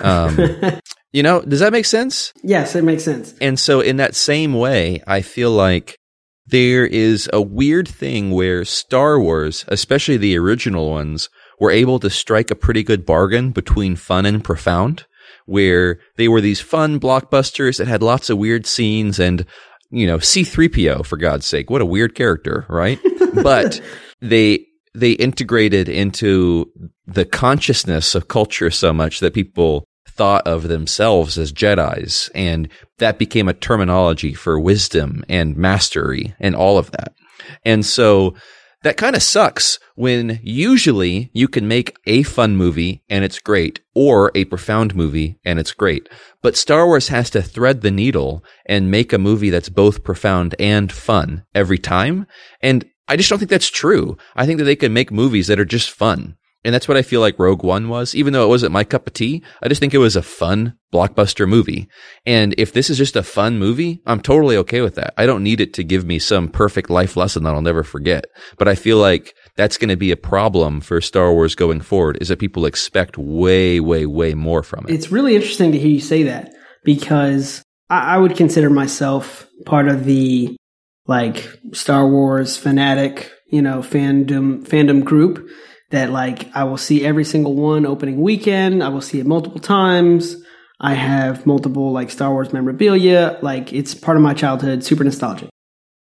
Um, 0.00 0.38
you 1.14 1.22
know, 1.22 1.40
does 1.42 1.60
that 1.60 1.72
make 1.72 1.84
sense? 1.84 2.32
yes, 2.42 2.74
it 2.74 2.82
makes 2.82 3.04
sense. 3.04 3.34
And 3.40 3.58
so, 3.58 3.80
in 3.80 3.98
that 3.98 4.16
same 4.16 4.52
way, 4.52 5.00
I 5.06 5.22
feel 5.22 5.52
like 5.52 5.96
there 6.44 6.84
is 6.84 7.30
a 7.32 7.40
weird 7.40 7.86
thing 7.86 8.32
where 8.32 8.64
Star 8.64 9.20
Wars, 9.20 9.64
especially 9.68 10.16
the 10.16 10.36
original 10.36 10.90
ones, 10.90 11.30
were 11.60 11.70
able 11.70 12.00
to 12.00 12.10
strike 12.10 12.50
a 12.50 12.56
pretty 12.56 12.82
good 12.82 13.06
bargain 13.06 13.52
between 13.52 13.94
fun 13.94 14.26
and 14.26 14.42
profound, 14.42 15.06
where 15.46 16.00
they 16.16 16.26
were 16.26 16.40
these 16.40 16.60
fun 16.60 16.98
blockbusters 16.98 17.78
that 17.78 17.86
had 17.86 18.02
lots 18.02 18.28
of 18.28 18.36
weird 18.36 18.66
scenes 18.66 19.20
and, 19.20 19.46
you 19.90 20.08
know, 20.08 20.18
C3PO, 20.18 21.06
for 21.06 21.16
God's 21.16 21.46
sake, 21.46 21.70
what 21.70 21.80
a 21.80 21.86
weird 21.86 22.16
character, 22.16 22.66
right? 22.68 22.98
but 23.34 23.80
they, 24.20 24.66
they 24.96 25.12
integrated 25.12 25.88
into 25.88 26.72
the 27.06 27.24
consciousness 27.24 28.16
of 28.16 28.26
culture 28.26 28.70
so 28.70 28.92
much 28.92 29.20
that 29.20 29.32
people 29.32 29.86
thought 30.16 30.46
of 30.46 30.68
themselves 30.68 31.38
as 31.38 31.52
Jedi's, 31.52 32.30
and 32.34 32.68
that 32.98 33.18
became 33.18 33.48
a 33.48 33.54
terminology 33.54 34.34
for 34.34 34.58
wisdom 34.58 35.24
and 35.28 35.56
mastery 35.56 36.34
and 36.38 36.54
all 36.54 36.78
of 36.78 36.90
that. 36.92 37.14
And 37.64 37.84
so 37.84 38.34
that 38.84 38.96
kind 38.96 39.16
of 39.16 39.22
sucks 39.22 39.78
when 39.96 40.38
usually 40.42 41.30
you 41.32 41.48
can 41.48 41.66
make 41.66 41.96
a 42.06 42.22
fun 42.22 42.56
movie 42.56 43.02
and 43.08 43.24
it's 43.24 43.38
great, 43.38 43.80
or 43.94 44.30
a 44.34 44.44
profound 44.44 44.94
movie 44.94 45.38
and 45.44 45.58
it's 45.58 45.72
great. 45.72 46.08
But 46.42 46.56
Star 46.56 46.86
Wars 46.86 47.08
has 47.08 47.30
to 47.30 47.42
thread 47.42 47.80
the 47.80 47.90
needle 47.90 48.44
and 48.66 48.90
make 48.90 49.12
a 49.12 49.18
movie 49.18 49.50
that's 49.50 49.70
both 49.70 50.04
profound 50.04 50.54
and 50.58 50.92
fun 50.92 51.44
every 51.54 51.78
time. 51.78 52.26
And 52.60 52.84
I 53.08 53.16
just 53.16 53.30
don't 53.30 53.38
think 53.38 53.50
that's 53.50 53.70
true. 53.70 54.16
I 54.36 54.44
think 54.46 54.58
that 54.58 54.64
they 54.64 54.76
can 54.76 54.92
make 54.92 55.10
movies 55.10 55.46
that 55.46 55.60
are 55.60 55.64
just 55.64 55.90
fun. 55.90 56.36
And 56.64 56.74
that's 56.74 56.88
what 56.88 56.96
I 56.96 57.02
feel 57.02 57.20
like 57.20 57.38
Rogue 57.38 57.62
One 57.62 57.88
was. 57.88 58.14
Even 58.14 58.32
though 58.32 58.44
it 58.44 58.48
wasn't 58.48 58.72
my 58.72 58.84
cup 58.84 59.06
of 59.06 59.12
tea, 59.12 59.42
I 59.62 59.68
just 59.68 59.80
think 59.80 59.92
it 59.92 59.98
was 59.98 60.16
a 60.16 60.22
fun 60.22 60.76
blockbuster 60.92 61.48
movie. 61.48 61.88
And 62.24 62.54
if 62.56 62.72
this 62.72 62.88
is 62.88 62.96
just 62.96 63.16
a 63.16 63.22
fun 63.22 63.58
movie, 63.58 64.00
I'm 64.06 64.20
totally 64.20 64.56
okay 64.58 64.80
with 64.80 64.94
that. 64.94 65.12
I 65.18 65.26
don't 65.26 65.42
need 65.42 65.60
it 65.60 65.74
to 65.74 65.84
give 65.84 66.06
me 66.06 66.18
some 66.18 66.48
perfect 66.48 66.88
life 66.88 67.16
lesson 67.16 67.44
that 67.44 67.54
I'll 67.54 67.62
never 67.62 67.82
forget. 67.82 68.26
But 68.56 68.68
I 68.68 68.74
feel 68.74 68.96
like 68.96 69.34
that's 69.56 69.76
going 69.76 69.90
to 69.90 69.96
be 69.96 70.10
a 70.10 70.16
problem 70.16 70.80
for 70.80 71.00
Star 71.00 71.32
Wars 71.32 71.54
going 71.54 71.80
forward 71.80 72.18
is 72.20 72.28
that 72.28 72.38
people 72.38 72.64
expect 72.64 73.18
way, 73.18 73.78
way, 73.80 74.06
way 74.06 74.34
more 74.34 74.62
from 74.62 74.86
it. 74.88 74.94
It's 74.94 75.12
really 75.12 75.34
interesting 75.34 75.72
to 75.72 75.78
hear 75.78 75.90
you 75.90 76.00
say 76.00 76.22
that 76.24 76.54
because 76.84 77.62
I, 77.90 78.14
I 78.14 78.18
would 78.18 78.36
consider 78.36 78.70
myself 78.70 79.46
part 79.66 79.88
of 79.88 80.04
the 80.04 80.56
like 81.06 81.46
Star 81.72 82.08
Wars 82.08 82.56
fanatic, 82.56 83.30
you 83.48 83.60
know, 83.60 83.80
fandom 83.80 84.66
fandom 84.66 85.04
group 85.04 85.48
that 85.90 86.10
like 86.10 86.54
I 86.54 86.64
will 86.64 86.76
see 86.76 87.04
every 87.04 87.24
single 87.24 87.54
one 87.54 87.86
opening 87.86 88.20
weekend. 88.20 88.82
I 88.82 88.88
will 88.88 89.00
see 89.00 89.20
it 89.20 89.26
multiple 89.26 89.60
times. 89.60 90.36
I 90.80 90.94
have 90.94 91.46
multiple 91.46 91.92
like 91.92 92.10
Star 92.10 92.30
Wars 92.30 92.52
memorabilia. 92.52 93.38
Like 93.42 93.72
it's 93.72 93.94
part 93.94 94.16
of 94.16 94.22
my 94.22 94.34
childhood, 94.34 94.84
super 94.84 95.04
nostalgic. 95.04 95.48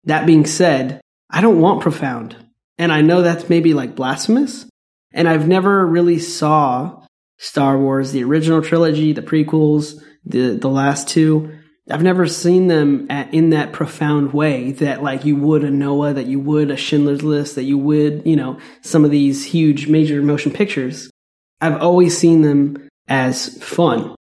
That 0.06 0.26
being 0.26 0.46
said, 0.46 1.02
I 1.30 1.42
don't 1.42 1.62
want 1.62 1.82
profound. 1.82 2.36
And 2.78 2.92
I 2.92 3.02
know 3.02 3.22
that's 3.22 3.50
maybe 3.50 3.74
like 3.74 3.96
blasphemous. 3.96 4.66
And 5.14 5.28
I've 5.28 5.48
never 5.48 5.86
really 5.86 6.20
saw 6.20 7.04
Star 7.38 7.78
Wars, 7.78 8.12
the 8.12 8.24
original 8.24 8.62
trilogy, 8.62 9.14
the 9.14 9.22
prequels, 9.22 10.02
the 10.26 10.56
the 10.56 10.70
last 10.70 11.08
two. 11.08 11.58
I've 11.92 12.04
never 12.04 12.28
seen 12.28 12.68
them 12.68 13.08
at, 13.10 13.34
in 13.34 13.52
that 13.52 13.74
profound 13.74 14.34
way 14.34 14.72
that 14.74 15.04
like 15.04 15.26
you 15.26 15.36
would 15.36 15.64
a 15.64 15.70
Noah, 15.70 16.14
that 16.14 16.26
you 16.26 16.40
would 16.40 16.72
a 16.72 16.78
Schindler's 16.78 17.24
List, 17.24 17.56
that 17.56 17.64
you 17.64 17.78
would, 17.78 18.24
you 18.26 18.36
know, 18.36 18.58
some 18.82 19.06
of 19.06 19.12
these 19.12 19.46
huge 19.46 19.88
major 19.88 20.22
motion 20.22 20.52
pictures. 20.52 21.12
I've 21.60 21.82
always 21.82 22.18
seen 22.18 22.42
them 22.42 22.90
as 23.08 23.62
fun. 23.64 24.16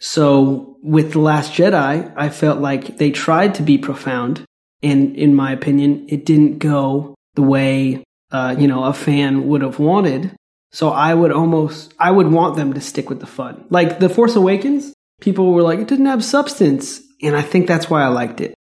So 0.00 0.76
with 0.82 1.12
The 1.12 1.20
Last 1.20 1.52
Jedi, 1.52 2.12
I 2.16 2.28
felt 2.28 2.60
like 2.60 2.98
they 2.98 3.10
tried 3.10 3.54
to 3.56 3.62
be 3.62 3.78
profound. 3.78 4.44
And 4.82 5.16
in 5.16 5.34
my 5.34 5.52
opinion, 5.52 6.06
it 6.08 6.24
didn't 6.24 6.58
go 6.58 7.14
the 7.34 7.42
way, 7.42 8.04
uh, 8.30 8.54
you 8.58 8.68
know, 8.68 8.84
a 8.84 8.92
fan 8.92 9.48
would 9.48 9.62
have 9.62 9.78
wanted. 9.78 10.36
So 10.70 10.90
I 10.90 11.14
would 11.14 11.32
almost, 11.32 11.94
I 11.98 12.10
would 12.10 12.30
want 12.30 12.56
them 12.56 12.74
to 12.74 12.80
stick 12.80 13.08
with 13.08 13.20
the 13.20 13.26
fun. 13.26 13.64
Like 13.70 13.98
The 13.98 14.08
Force 14.08 14.36
Awakens, 14.36 14.92
people 15.20 15.52
were 15.52 15.62
like, 15.62 15.78
it 15.78 15.88
didn't 15.88 16.06
have 16.06 16.24
substance. 16.24 17.00
And 17.22 17.36
I 17.36 17.42
think 17.42 17.66
that's 17.66 17.90
why 17.90 18.02
I 18.02 18.08
liked 18.08 18.40
it, 18.40 18.54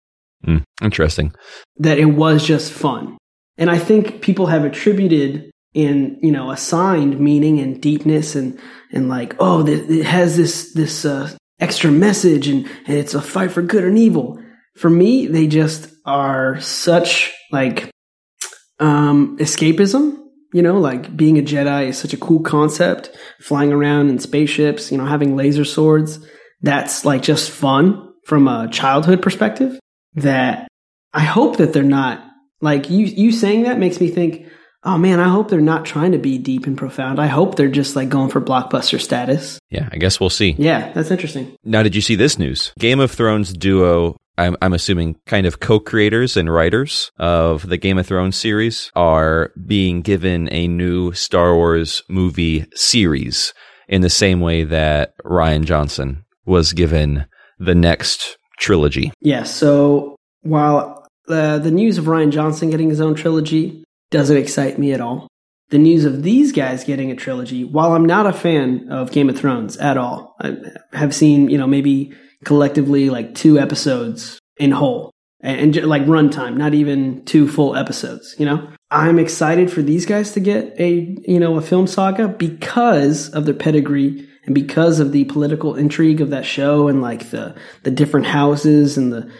Mm, 0.45 0.63
interesting. 0.81 1.31
that 1.77 1.99
it 1.99 2.05
was 2.05 2.45
just 2.45 2.71
fun. 2.71 3.17
And 3.57 3.69
I 3.69 3.77
think 3.77 4.21
people 4.21 4.47
have 4.47 4.63
attributed 4.65 5.51
and, 5.75 6.17
you 6.21 6.31
know, 6.31 6.49
assigned 6.51 7.19
meaning 7.19 7.59
and 7.59 7.81
deepness 7.81 8.35
and, 8.35 8.59
and 8.91 9.09
like, 9.09 9.35
oh, 9.39 9.63
th- 9.65 9.89
it 9.89 10.05
has 10.05 10.37
this, 10.37 10.73
this, 10.73 11.05
uh, 11.05 11.29
extra 11.59 11.91
message 11.91 12.47
and, 12.47 12.67
and 12.87 12.97
it's 12.97 13.13
a 13.15 13.21
fight 13.21 13.51
for 13.51 13.61
good 13.61 13.83
and 13.83 13.97
evil. 13.97 14.39
For 14.75 14.89
me, 14.89 15.25
they 15.27 15.47
just 15.47 15.91
are 16.05 16.59
such 16.61 17.31
like, 17.51 17.89
um, 18.79 19.37
escapism. 19.39 20.17
You 20.53 20.61
know, 20.61 20.79
like 20.79 21.15
being 21.15 21.37
a 21.37 21.41
Jedi 21.41 21.89
is 21.89 21.97
such 21.97 22.13
a 22.13 22.17
cool 22.17 22.39
concept. 22.39 23.09
Flying 23.41 23.73
around 23.73 24.09
in 24.09 24.17
spaceships, 24.19 24.91
you 24.91 24.97
know, 24.97 25.05
having 25.05 25.35
laser 25.35 25.65
swords. 25.65 26.19
That's 26.61 27.05
like 27.05 27.21
just 27.21 27.51
fun 27.51 28.13
from 28.25 28.47
a 28.47 28.67
childhood 28.69 29.21
perspective. 29.21 29.79
That 30.15 30.67
I 31.13 31.21
hope 31.21 31.57
that 31.57 31.73
they're 31.73 31.83
not 31.83 32.23
like 32.61 32.89
you. 32.89 33.05
You 33.05 33.31
saying 33.31 33.63
that 33.63 33.79
makes 33.79 33.99
me 33.99 34.09
think. 34.09 34.47
Oh 34.83 34.97
man, 34.97 35.19
I 35.19 35.27
hope 35.27 35.49
they're 35.49 35.59
not 35.59 35.85
trying 35.85 36.13
to 36.13 36.17
be 36.17 36.37
deep 36.37 36.65
and 36.65 36.77
profound. 36.77 37.19
I 37.19 37.27
hope 37.27 37.55
they're 37.55 37.67
just 37.67 37.95
like 37.95 38.09
going 38.09 38.29
for 38.29 38.39
blockbuster 38.39 39.01
status. 39.01 39.59
Yeah, 39.69 39.89
I 39.91 39.97
guess 39.97 40.19
we'll 40.19 40.29
see. 40.29 40.55
Yeah, 40.57 40.93
that's 40.93 41.11
interesting. 41.11 41.57
Now, 41.63 41.83
did 41.83 41.95
you 41.95 42.01
see 42.01 42.15
this 42.15 42.39
news? 42.39 42.71
Game 42.79 42.99
of 42.99 43.11
Thrones 43.11 43.51
duo, 43.51 44.15
I'm, 44.37 44.55
I'm 44.61 44.73
assuming 44.73 45.17
kind 45.25 45.45
of 45.45 45.59
co 45.59 45.79
creators 45.79 46.37
and 46.37 46.53
writers 46.53 47.11
of 47.17 47.67
the 47.67 47.77
Game 47.77 47.97
of 47.97 48.05
Thrones 48.07 48.37
series 48.37 48.91
are 48.95 49.51
being 49.65 50.03
given 50.03 50.47
a 50.53 50.67
new 50.67 51.11
Star 51.11 51.55
Wars 51.55 52.03
movie 52.07 52.65
series 52.75 53.53
in 53.89 54.01
the 54.01 54.09
same 54.09 54.39
way 54.39 54.63
that 54.63 55.17
Rian 55.25 55.65
Johnson 55.65 56.23
was 56.47 56.73
given 56.73 57.27
the 57.59 57.75
next 57.75 58.37
trilogy. 58.57 59.11
Yeah, 59.21 59.43
so 59.43 60.15
while 60.41 61.05
uh, 61.27 61.59
the 61.59 61.71
news 61.71 61.97
of 61.97 62.05
Rian 62.05 62.31
Johnson 62.31 62.71
getting 62.71 62.89
his 62.89 63.01
own 63.01 63.13
trilogy 63.13 63.83
doesn't 64.09 64.37
excite 64.37 64.79
me 64.79 64.93
at 64.93 65.01
all, 65.01 65.27
the 65.69 65.77
news 65.77 66.05
of 66.05 66.23
these 66.23 66.53
guys 66.53 66.85
getting 66.85 67.11
a 67.11 67.15
trilogy, 67.15 67.65
while 67.65 67.93
I'm 67.93 68.05
not 68.05 68.25
a 68.25 68.33
fan 68.33 68.89
of 68.89 69.11
Game 69.11 69.29
of 69.29 69.37
Thrones 69.37 69.77
at 69.77 69.97
all, 69.97 70.35
I 70.39 70.55
have 70.93 71.13
seen, 71.13 71.49
you 71.49 71.57
know, 71.57 71.67
maybe 71.67 72.13
collectively 72.45 73.09
like 73.09 73.35
two 73.35 73.59
episodes 73.59 74.39
in 74.57 74.71
whole. 74.71 75.11
and, 75.41 75.75
and 75.75 75.87
like 75.87 76.03
runtime, 76.03 76.57
not 76.57 76.73
even 76.73 77.23
two 77.25 77.47
full 77.47 77.75
episodes. 77.75 78.35
You 78.39 78.45
know, 78.45 78.69
I'm 78.89 79.19
excited 79.19 79.71
for 79.71 79.81
these 79.81 80.05
guys 80.05 80.31
to 80.31 80.39
get 80.39 80.73
a 80.79 81.15
you 81.27 81.39
know 81.39 81.57
a 81.57 81.61
film 81.61 81.87
saga 81.87 82.27
because 82.27 83.29
of 83.29 83.45
their 83.45 83.53
pedigree 83.53 84.27
and 84.47 84.55
because 84.55 84.99
of 84.99 85.11
the 85.11 85.25
political 85.25 85.75
intrigue 85.75 86.21
of 86.21 86.31
that 86.31 86.45
show 86.45 86.87
and 86.87 87.01
like 87.01 87.29
the 87.29 87.55
the 87.83 87.91
different 87.91 88.25
houses 88.25 88.97
and 88.97 89.13
the 89.13 89.31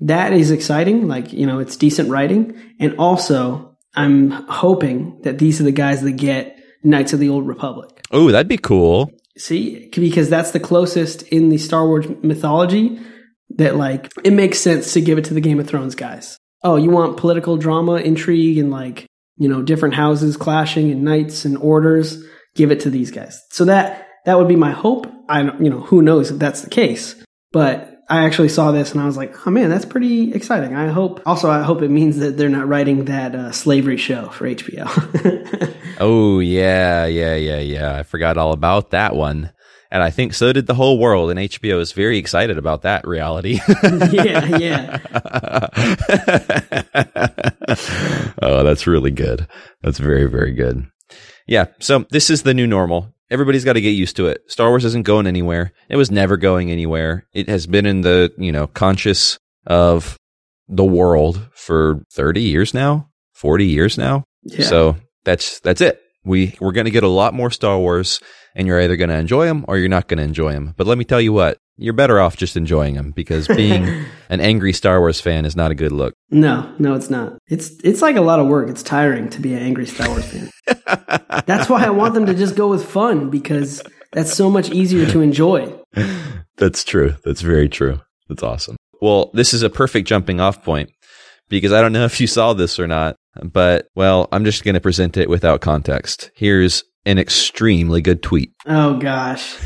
that 0.00 0.32
is 0.32 0.50
exciting. 0.50 1.08
Like 1.08 1.32
you 1.32 1.46
know, 1.46 1.58
it's 1.58 1.76
decent 1.76 2.10
writing, 2.10 2.60
and 2.78 2.96
also 2.98 3.76
I'm 3.94 4.30
hoping 4.30 5.20
that 5.22 5.38
these 5.38 5.60
are 5.60 5.64
the 5.64 5.72
guys 5.72 6.02
that 6.02 6.12
get 6.12 6.58
Knights 6.82 7.12
of 7.12 7.20
the 7.20 7.28
Old 7.28 7.46
Republic. 7.46 8.04
Oh, 8.10 8.30
that'd 8.30 8.48
be 8.48 8.58
cool. 8.58 9.10
See, 9.38 9.88
because 9.94 10.28
that's 10.28 10.50
the 10.50 10.60
closest 10.60 11.22
in 11.22 11.48
the 11.48 11.58
Star 11.58 11.86
Wars 11.86 12.06
mythology 12.22 13.00
that 13.50 13.76
like 13.76 14.12
it 14.24 14.32
makes 14.32 14.58
sense 14.58 14.92
to 14.92 15.00
give 15.00 15.18
it 15.18 15.24
to 15.26 15.34
the 15.34 15.40
Game 15.40 15.60
of 15.60 15.66
Thrones 15.66 15.94
guys. 15.94 16.38
Oh, 16.62 16.76
you 16.76 16.90
want 16.90 17.16
political 17.16 17.56
drama, 17.56 17.94
intrigue, 17.94 18.58
and 18.58 18.70
like 18.70 19.06
you 19.36 19.48
know 19.48 19.62
different 19.62 19.94
houses 19.94 20.36
clashing 20.36 20.90
and 20.90 21.02
knights 21.02 21.44
and 21.44 21.56
orders? 21.56 22.22
Give 22.54 22.70
it 22.70 22.80
to 22.80 22.90
these 22.90 23.10
guys. 23.10 23.38
So 23.50 23.66
that 23.66 24.05
that 24.26 24.38
would 24.38 24.48
be 24.48 24.56
my 24.56 24.72
hope. 24.72 25.06
I 25.28 25.42
don't- 25.42 25.62
you 25.64 25.70
know 25.70 25.80
who 25.80 26.02
knows 26.02 26.30
if 26.30 26.38
that's 26.38 26.60
the 26.60 26.70
case, 26.70 27.16
but 27.52 27.92
I 28.08 28.24
actually 28.24 28.50
saw 28.50 28.70
this 28.70 28.92
and 28.92 29.00
I 29.00 29.06
was 29.06 29.16
like, 29.16 29.46
oh 29.46 29.50
man, 29.50 29.68
that's 29.70 29.84
pretty 29.84 30.32
exciting. 30.32 30.76
I 30.76 30.88
hope. 30.88 31.20
Also, 31.26 31.50
I 31.50 31.62
hope 31.62 31.82
it 31.82 31.90
means 31.90 32.18
that 32.18 32.36
they're 32.36 32.48
not 32.48 32.68
writing 32.68 33.06
that 33.06 33.34
uh, 33.34 33.50
slavery 33.50 33.96
show 33.96 34.28
for 34.28 34.46
HBO. 34.46 35.72
Oh, 35.98 36.40
yeah, 36.40 37.06
yeah, 37.06 37.36
yeah, 37.36 37.58
yeah. 37.58 37.96
I 37.96 38.02
forgot 38.02 38.36
all 38.36 38.52
about 38.52 38.90
that 38.90 39.16
one. 39.16 39.50
And 39.90 40.02
I 40.02 40.10
think 40.10 40.34
so 40.34 40.52
did 40.52 40.66
the 40.66 40.74
whole 40.74 40.98
world. 40.98 41.30
And 41.30 41.40
HBO 41.40 41.80
is 41.80 41.92
very 41.92 42.18
excited 42.18 42.58
about 42.58 42.82
that 42.82 43.08
reality. 43.08 43.60
yeah, 44.12 44.58
yeah. 44.58 44.98
oh, 48.42 48.62
that's 48.62 48.86
really 48.86 49.10
good. 49.10 49.48
That's 49.82 49.98
very, 49.98 50.26
very 50.26 50.52
good. 50.52 50.86
Yeah. 51.46 51.66
So 51.80 52.04
this 52.10 52.28
is 52.28 52.42
the 52.42 52.52
new 52.54 52.66
normal. 52.66 53.14
Everybody's 53.30 53.64
got 53.64 53.74
to 53.74 53.80
get 53.80 53.90
used 53.90 54.16
to 54.16 54.26
it. 54.26 54.42
Star 54.48 54.68
Wars 54.68 54.84
isn't 54.84 55.04
going 55.04 55.26
anywhere. 55.26 55.72
It 55.88 55.96
was 55.96 56.10
never 56.10 56.36
going 56.36 56.70
anywhere. 56.70 57.26
It 57.32 57.48
has 57.48 57.66
been 57.66 57.86
in 57.86 58.02
the, 58.02 58.32
you 58.38 58.52
know, 58.52 58.66
conscious 58.68 59.38
of 59.66 60.16
the 60.68 60.84
world 60.84 61.48
for 61.52 62.04
30 62.12 62.40
years 62.40 62.72
now, 62.72 63.08
40 63.34 63.66
years 63.66 63.98
now. 63.98 64.24
Yeah. 64.42 64.66
So 64.66 64.96
that's, 65.24 65.60
that's 65.60 65.80
it. 65.80 66.00
We, 66.24 66.54
we're 66.60 66.72
going 66.72 66.86
to 66.86 66.90
get 66.90 67.04
a 67.04 67.08
lot 67.08 67.34
more 67.34 67.50
Star 67.50 67.78
Wars 67.78 68.20
and 68.54 68.66
you're 68.66 68.80
either 68.80 68.96
going 68.96 69.10
to 69.10 69.18
enjoy 69.18 69.46
them 69.46 69.64
or 69.68 69.76
you're 69.76 69.88
not 69.88 70.08
going 70.08 70.18
to 70.18 70.24
enjoy 70.24 70.52
them. 70.52 70.74
But 70.76 70.86
let 70.86 70.98
me 70.98 71.04
tell 71.04 71.20
you 71.20 71.32
what, 71.32 71.58
you're 71.76 71.92
better 71.92 72.20
off 72.20 72.36
just 72.36 72.56
enjoying 72.56 72.94
them 72.94 73.10
because 73.10 73.46
being 73.48 73.84
an 74.28 74.40
angry 74.40 74.72
Star 74.72 75.00
Wars 75.00 75.20
fan 75.20 75.44
is 75.44 75.56
not 75.56 75.70
a 75.70 75.74
good 75.74 75.92
look. 75.92 76.14
No, 76.30 76.74
no, 76.78 76.94
it's 76.94 77.10
not. 77.10 77.38
It's 77.48 77.70
it's 77.84 78.02
like 78.02 78.16
a 78.16 78.20
lot 78.20 78.40
of 78.40 78.46
work. 78.46 78.68
It's 78.68 78.82
tiring 78.82 79.28
to 79.30 79.40
be 79.40 79.52
an 79.54 79.60
angry 79.60 79.86
Star 79.86 80.08
Wars 80.08 80.24
fan. 80.24 80.50
that's 81.46 81.68
why 81.68 81.84
I 81.84 81.90
want 81.90 82.14
them 82.14 82.26
to 82.26 82.34
just 82.34 82.56
go 82.56 82.68
with 82.68 82.84
fun 82.84 83.30
because 83.30 83.82
that's 84.12 84.32
so 84.32 84.50
much 84.50 84.70
easier 84.70 85.06
to 85.06 85.20
enjoy. 85.20 85.72
That's 86.58 86.84
true. 86.84 87.16
That's 87.22 87.42
very 87.42 87.68
true. 87.68 88.00
That's 88.30 88.42
awesome. 88.42 88.76
Well, 89.02 89.30
this 89.34 89.52
is 89.52 89.62
a 89.62 89.68
perfect 89.68 90.08
jumping 90.08 90.40
off 90.40 90.64
point 90.64 90.90
because 91.50 91.70
I 91.70 91.82
don't 91.82 91.92
know 91.92 92.06
if 92.06 92.18
you 92.18 92.26
saw 92.26 92.54
this 92.54 92.78
or 92.78 92.86
not, 92.86 93.16
but 93.42 93.88
well, 93.94 94.26
I'm 94.32 94.46
just 94.46 94.64
going 94.64 94.74
to 94.74 94.80
present 94.80 95.18
it 95.18 95.28
without 95.28 95.60
context. 95.60 96.30
Here's 96.34 96.82
an 97.04 97.18
extremely 97.18 98.00
good 98.00 98.22
tweet. 98.22 98.52
Oh 98.64 98.98
gosh. 98.98 99.56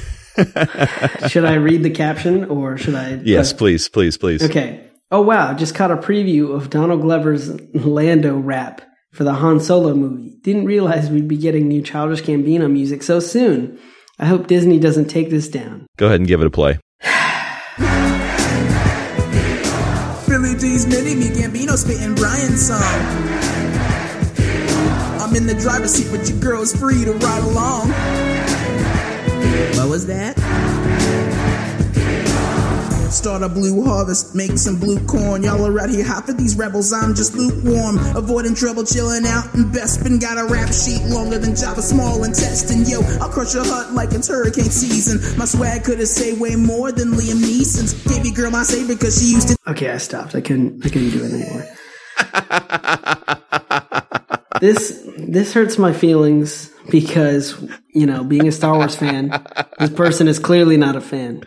Should 1.29 1.45
I 1.45 1.55
read 1.55 1.83
the 1.83 1.91
caption 1.91 2.45
or 2.45 2.77
should 2.77 2.95
I? 2.95 3.21
Yes, 3.25 3.53
please, 3.53 3.89
please, 3.89 4.17
please. 4.17 4.43
Okay. 4.43 4.87
Oh 5.13 5.23
wow! 5.23 5.55
Just 5.55 5.75
caught 5.75 5.91
a 5.91 5.97
preview 5.97 6.55
of 6.55 6.71
Donald 6.71 7.01
Glover's 7.03 7.51
Lando 7.75 8.39
rap 8.39 8.83
for 9.13 9.25
the 9.25 9.35
Han 9.35 9.59
Solo 9.59 9.93
movie. 9.95 10.37
Didn't 10.43 10.67
realize 10.67 11.11
we'd 11.11 11.27
be 11.27 11.37
getting 11.37 11.67
new 11.67 11.83
Childish 11.83 12.23
Gambino 12.23 12.71
music 12.71 13.03
so 13.03 13.19
soon. 13.19 13.79
I 14.21 14.27
hope 14.27 14.47
Disney 14.47 14.79
doesn't 14.79 15.07
take 15.07 15.31
this 15.31 15.49
down. 15.49 15.87
Go 15.97 16.07
ahead 16.07 16.21
and 16.21 16.29
give 16.29 16.41
it 16.41 16.47
a 16.47 16.51
play. 16.51 16.79
Billy 20.29 20.55
Dee's 20.59 20.87
mini 20.87 21.17
me 21.17 21.29
Gambino 21.31 21.77
spitting 21.77 22.15
Brian's 22.15 22.69
song. 22.69 22.81
I'm 25.21 25.35
in 25.35 25.47
the 25.47 25.55
driver's 25.55 25.95
seat, 25.95 26.09
but 26.17 26.29
your 26.29 26.39
girl's 26.39 26.75
free 26.75 27.05
to 27.05 27.13
ride 27.13 27.43
along. 27.43 27.91
What 29.77 29.89
was 29.89 30.07
that? 30.07 30.39
Start 33.11 33.43
a 33.43 33.49
blue 33.49 33.85
harvest, 33.85 34.37
make 34.37 34.57
some 34.57 34.79
blue 34.79 35.05
corn. 35.07 35.43
Y'all 35.43 35.67
are 35.67 35.81
out 35.81 35.91
here 35.91 36.05
hot 36.05 36.27
for 36.27 36.33
these 36.33 36.57
rebels, 36.57 36.93
I'm 36.93 37.15
just 37.15 37.35
lukewarm. 37.35 37.99
Avoiding 38.17 38.55
trouble, 38.55 38.85
chilling 38.85 39.27
out 39.27 39.53
in 39.55 39.65
Bespin. 39.65 40.21
Got 40.21 40.39
a 40.39 40.45
rap 40.47 40.73
sheet 40.73 41.03
longer 41.07 41.39
than 41.39 41.53
Jabba 41.53 41.81
Small 41.81 42.23
intestine. 42.23 42.85
Yo, 42.87 43.01
I'll 43.21 43.29
crush 43.29 43.55
your 43.55 43.65
hut 43.65 43.93
like 43.93 44.13
it's 44.13 44.29
hurricane 44.29 44.71
season. 44.71 45.37
My 45.37 45.45
swag 45.45 45.83
could 45.83 45.99
have 45.99 46.09
say 46.09 46.39
way 46.39 46.55
more 46.55 46.93
than 46.93 47.11
Liam 47.11 47.43
Neeson's. 47.43 47.99
Your 48.25 48.35
girl 48.35 48.51
my 48.53 48.63
savior 48.63 48.95
because 48.95 49.19
she 49.21 49.33
used 49.33 49.49
to 49.49 49.57
Okay, 49.67 49.91
I 49.91 49.97
stopped. 49.97 50.37
I 50.37 50.41
couldn't. 50.41 50.87
I 50.87 50.89
couldn't 50.89 51.11
do 51.11 51.25
it 51.25 51.33
anymore. 51.33 51.67
this 54.61 55.03
this 55.19 55.53
hurts 55.53 55.79
my 55.79 55.93
feelings 55.93 56.70
because 56.89 57.61
you 57.93 58.07
know, 58.07 58.25
being 58.25 58.49
a 58.49 58.53
Star 58.53 58.75
Wars 58.75 58.97
fan, 58.97 59.45
this 59.79 59.91
person 59.91 60.29
is 60.29 60.39
clearly 60.39 60.77
not 60.77 60.97
a 60.97 61.01
fan. 61.01 61.45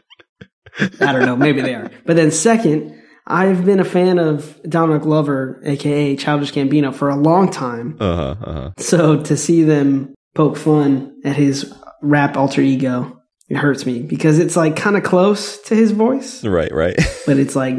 I 1.00 1.14
don't 1.14 1.26
know. 1.26 1.36
Maybe 1.36 1.62
they 1.62 1.76
are. 1.76 1.92
But 2.06 2.16
then 2.16 2.32
second, 2.32 3.00
I've 3.26 3.64
been 3.64 3.80
a 3.80 3.86
fan 3.86 4.20
of 4.20 4.60
Donald 4.64 5.02
Glover, 5.04 5.62
aka 5.66 6.16
Childish 6.16 6.52
Gambino, 6.52 6.94
for 6.94 7.10
a 7.10 7.16
long 7.16 7.50
time. 7.50 7.98
Uh 8.00 8.16
huh. 8.16 8.36
Uh-huh. 8.42 8.72
So 8.78 9.22
to 9.24 9.38
see 9.38 9.64
them 9.64 10.14
poke 10.36 10.58
fun 10.58 11.22
at 11.24 11.36
his 11.36 11.74
rap 12.02 12.36
alter 12.36 12.62
ego, 12.62 13.22
it 13.50 13.58
hurts 13.58 13.86
me 13.86 14.02
because 14.02 14.40
it's 14.40 14.56
like 14.56 14.76
kind 14.76 14.98
of 14.98 15.04
close 15.04 15.62
to 15.64 15.76
his 15.76 15.92
voice, 15.92 16.44
Right. 16.44 16.74
Right. 16.74 16.96
but 17.26 17.38
it's 17.38 17.56
like 17.56 17.78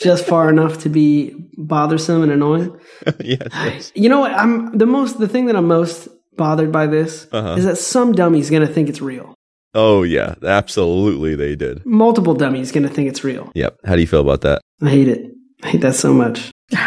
just 0.00 0.26
far 0.26 0.50
enough 0.50 0.80
to 0.80 0.88
be 0.88 1.34
bothersome 1.56 2.22
and 2.22 2.32
annoying. 2.32 2.78
yeah. 3.20 3.78
You 3.94 4.08
know 4.08 4.20
what? 4.20 4.32
I'm 4.32 4.76
the 4.76 4.86
most 4.86 5.18
the 5.18 5.28
thing 5.28 5.46
that 5.46 5.56
I'm 5.56 5.68
most 5.68 6.08
bothered 6.36 6.70
by 6.72 6.86
this 6.86 7.26
Uh-huh. 7.32 7.54
is 7.58 7.64
that 7.64 7.78
some 7.78 8.12
dummy's 8.12 8.50
gonna 8.50 8.66
think 8.66 8.88
it's 8.88 9.00
real. 9.00 9.34
Oh 9.74 10.02
yeah. 10.04 10.34
Absolutely, 10.42 11.34
they 11.34 11.54
did. 11.56 11.84
Multiple 11.84 12.34
dummies 12.34 12.72
gonna 12.72 12.88
think 12.88 13.08
it's 13.08 13.22
real. 13.24 13.50
Yep. 13.54 13.78
How 13.84 13.94
do 13.94 14.00
you 14.00 14.06
feel 14.06 14.20
about 14.20 14.40
that? 14.42 14.60
I 14.82 14.88
hate 14.90 15.08
it. 15.08 15.32
I 15.62 15.68
hate 15.68 15.80
that 15.82 15.94
so 15.94 16.12
much. 16.14 16.50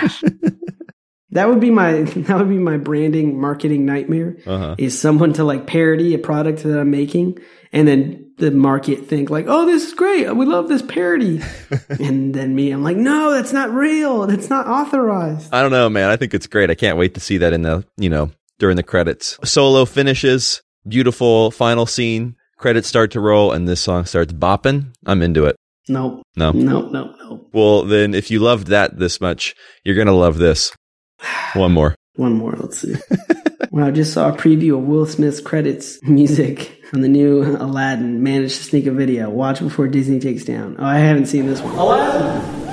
That 1.31 1.47
would 1.47 1.59
be 1.59 1.69
my 1.69 2.01
that 2.25 2.37
would 2.39 2.49
be 2.49 2.57
my 2.57 2.77
branding 2.77 3.39
marketing 3.39 3.85
nightmare. 3.85 4.37
Uh 4.47 4.57
huh. 4.57 4.75
Is 4.79 4.99
someone 4.99 5.33
to 5.33 5.43
like 5.43 5.67
parody 5.67 6.15
a 6.15 6.17
product 6.17 6.63
that 6.63 6.79
I'm 6.79 6.89
making 6.89 7.37
and 7.71 7.87
then 7.87 8.31
the 8.39 8.49
market 8.49 9.05
think 9.07 9.29
like, 9.29 9.45
"Oh, 9.47 9.65
this 9.67 9.85
is 9.89 9.93
great. 9.93 10.35
We 10.35 10.47
love 10.47 10.69
this 10.69 10.81
parody." 10.81 11.41
and 11.99 12.33
then 12.33 12.55
me, 12.55 12.71
I'm 12.71 12.81
like, 12.81 12.97
"No, 12.97 13.31
that's 13.31 13.53
not 13.53 13.69
real. 13.71 14.25
That's 14.25 14.49
not 14.49 14.65
authorized." 14.65 15.53
I 15.53 15.61
don't 15.61 15.69
know, 15.71 15.87
man. 15.87 16.09
I 16.09 16.15
think 16.15 16.33
it's 16.33 16.47
great. 16.47 16.71
I 16.71 16.75
can't 16.75 16.97
wait 16.97 17.13
to 17.13 17.19
see 17.19 17.37
that 17.37 17.53
in 17.53 17.61
the, 17.61 17.85
you 17.97 18.09
know, 18.09 18.31
during 18.59 18.75
the 18.75 18.83
credits. 18.83 19.39
Solo 19.43 19.85
finishes, 19.85 20.61
beautiful 20.87 21.49
final 21.51 21.85
scene, 21.85 22.35
credits 22.57 22.87
start 22.87 23.11
to 23.11 23.19
roll, 23.19 23.51
and 23.51 23.67
this 23.67 23.81
song 23.81 24.05
starts 24.05 24.33
bopping. 24.33 24.93
I'm 25.05 25.21
into 25.23 25.45
it. 25.45 25.55
No. 25.87 26.21
No. 26.35 26.51
No, 26.51 26.81
no, 26.81 27.15
no. 27.17 27.47
Well, 27.51 27.83
then 27.83 28.13
if 28.13 28.29
you 28.29 28.39
loved 28.39 28.67
that 28.67 28.99
this 28.99 29.19
much, 29.19 29.55
you're 29.83 29.95
going 29.95 30.07
to 30.07 30.13
love 30.13 30.37
this. 30.37 30.71
One 31.53 31.71
more. 31.71 31.95
One 32.15 32.33
more, 32.33 32.53
let's 32.57 32.79
see. 32.79 32.95
wow, 33.71 33.87
I 33.87 33.91
just 33.91 34.13
saw 34.13 34.29
a 34.29 34.37
preview 34.37 34.77
of 34.77 34.83
Will 34.83 35.05
Smith's 35.05 35.39
credits 35.39 35.99
music 36.03 36.83
on 36.93 37.01
the 37.01 37.07
new 37.07 37.43
Aladdin. 37.43 38.21
Managed 38.21 38.57
to 38.57 38.63
sneak 38.63 38.85
a 38.87 38.91
video. 38.91 39.29
Watch 39.29 39.61
before 39.61 39.87
Disney 39.87 40.19
takes 40.19 40.43
down. 40.43 40.75
Oh, 40.79 40.85
I 40.85 40.97
haven't 40.97 41.27
seen 41.27 41.47
this 41.47 41.61
one. 41.61 42.68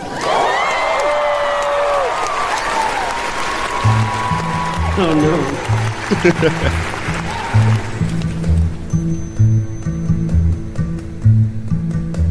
Oh 4.98 5.12
no. 5.12 5.36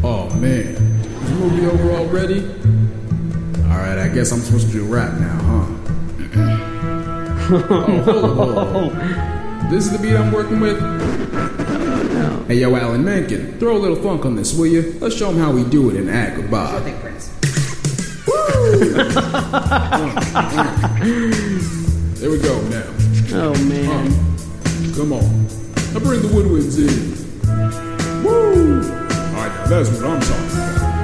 Oh 0.02 0.28
man, 0.40 0.74
is 0.74 1.30
the 1.30 1.34
movie 1.36 1.66
over 1.66 1.92
already? 1.92 2.40
Alright, 3.70 3.98
I 3.98 4.08
guess 4.12 4.32
I'm 4.32 4.40
supposed 4.40 4.66
to 4.66 4.72
do 4.72 4.84
rap 4.84 5.14
now, 5.20 5.38
huh? 5.42 5.66
oh, 7.70 8.02
hold 8.02 8.58
on, 8.58 8.66
hold 8.66 8.92
on. 8.92 9.70
This 9.70 9.86
is 9.86 9.92
the 9.92 9.98
beat 9.98 10.16
I'm 10.16 10.32
working 10.32 10.58
with? 10.58 10.80
Hey 12.48 12.56
yo, 12.56 12.74
Alan 12.74 13.04
Menken, 13.04 13.60
throw 13.60 13.76
a 13.76 13.78
little 13.78 13.94
funk 14.02 14.24
on 14.24 14.34
this, 14.34 14.52
will 14.52 14.66
you? 14.66 14.96
Let's 15.00 15.14
show 15.16 15.28
'em 15.28 15.36
how 15.36 15.52
we 15.52 15.62
do 15.62 15.90
it 15.90 15.96
in 15.96 16.06
Agrabah. 16.06 16.82
There 22.16 22.30
we 22.30 22.38
go 22.38 22.58
now. 22.68 22.82
Oh 23.36 23.52
man. 23.68 24.08
Come 24.96 25.12
on. 25.12 25.46
Now 25.92 26.00
bring 26.00 26.22
the 26.22 26.32
woodwinds 26.32 26.80
in. 26.80 27.12
Woo! 28.24 28.80
Alright, 29.36 29.52
now 29.52 29.66
that's 29.68 29.90
what 29.90 30.02
I'm 30.02 30.20
talking 30.24 30.56
about. 30.56 30.96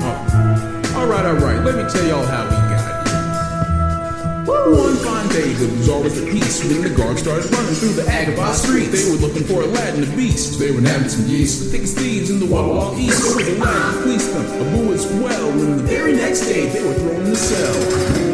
Uh, 0.00 0.98
Alright, 0.98 1.26
alright, 1.26 1.62
let 1.62 1.76
me 1.76 1.84
tell 1.92 2.06
y'all 2.08 2.24
how 2.24 2.44
we 2.44 2.56
got 2.72 2.80
here. 2.80 4.74
One 4.74 4.96
fine 4.96 5.28
day, 5.28 5.52
there 5.52 5.68
was 5.76 5.90
always 5.90 6.16
a 6.22 6.24
peace 6.24 6.64
when 6.64 6.82
the 6.82 6.90
guards 6.96 7.20
started 7.20 7.52
running 7.52 7.74
through 7.74 7.92
the 7.92 8.02
Agrabah 8.02 8.54
streets. 8.54 8.90
They 8.96 9.10
were 9.12 9.18
looking 9.18 9.44
for 9.44 9.60
Aladdin 9.60 10.00
the 10.00 10.16
Beast. 10.16 10.58
They 10.58 10.72
were 10.72 10.80
having 10.80 11.10
some 11.10 11.26
yeast. 11.26 11.64
The 11.64 11.70
thickest 11.70 11.98
thieves 11.98 12.30
in 12.30 12.40
the 12.40 12.46
Walla 12.46 12.98
East. 12.98 13.22
There 13.22 13.36
was 13.36 13.46
Aladdin 13.46 13.92
who 13.92 14.02
fleeced 14.02 14.32
them, 14.32 14.46
Abu 14.46 14.92
as 14.94 15.06
well. 15.20 15.50
And 15.50 15.80
the 15.80 15.84
very 15.84 16.14
next 16.14 16.46
day, 16.46 16.66
they 16.70 16.82
were 16.82 16.94
thrown 16.94 17.26
in 17.26 17.30
the 17.30 17.36
cell. 17.36 17.74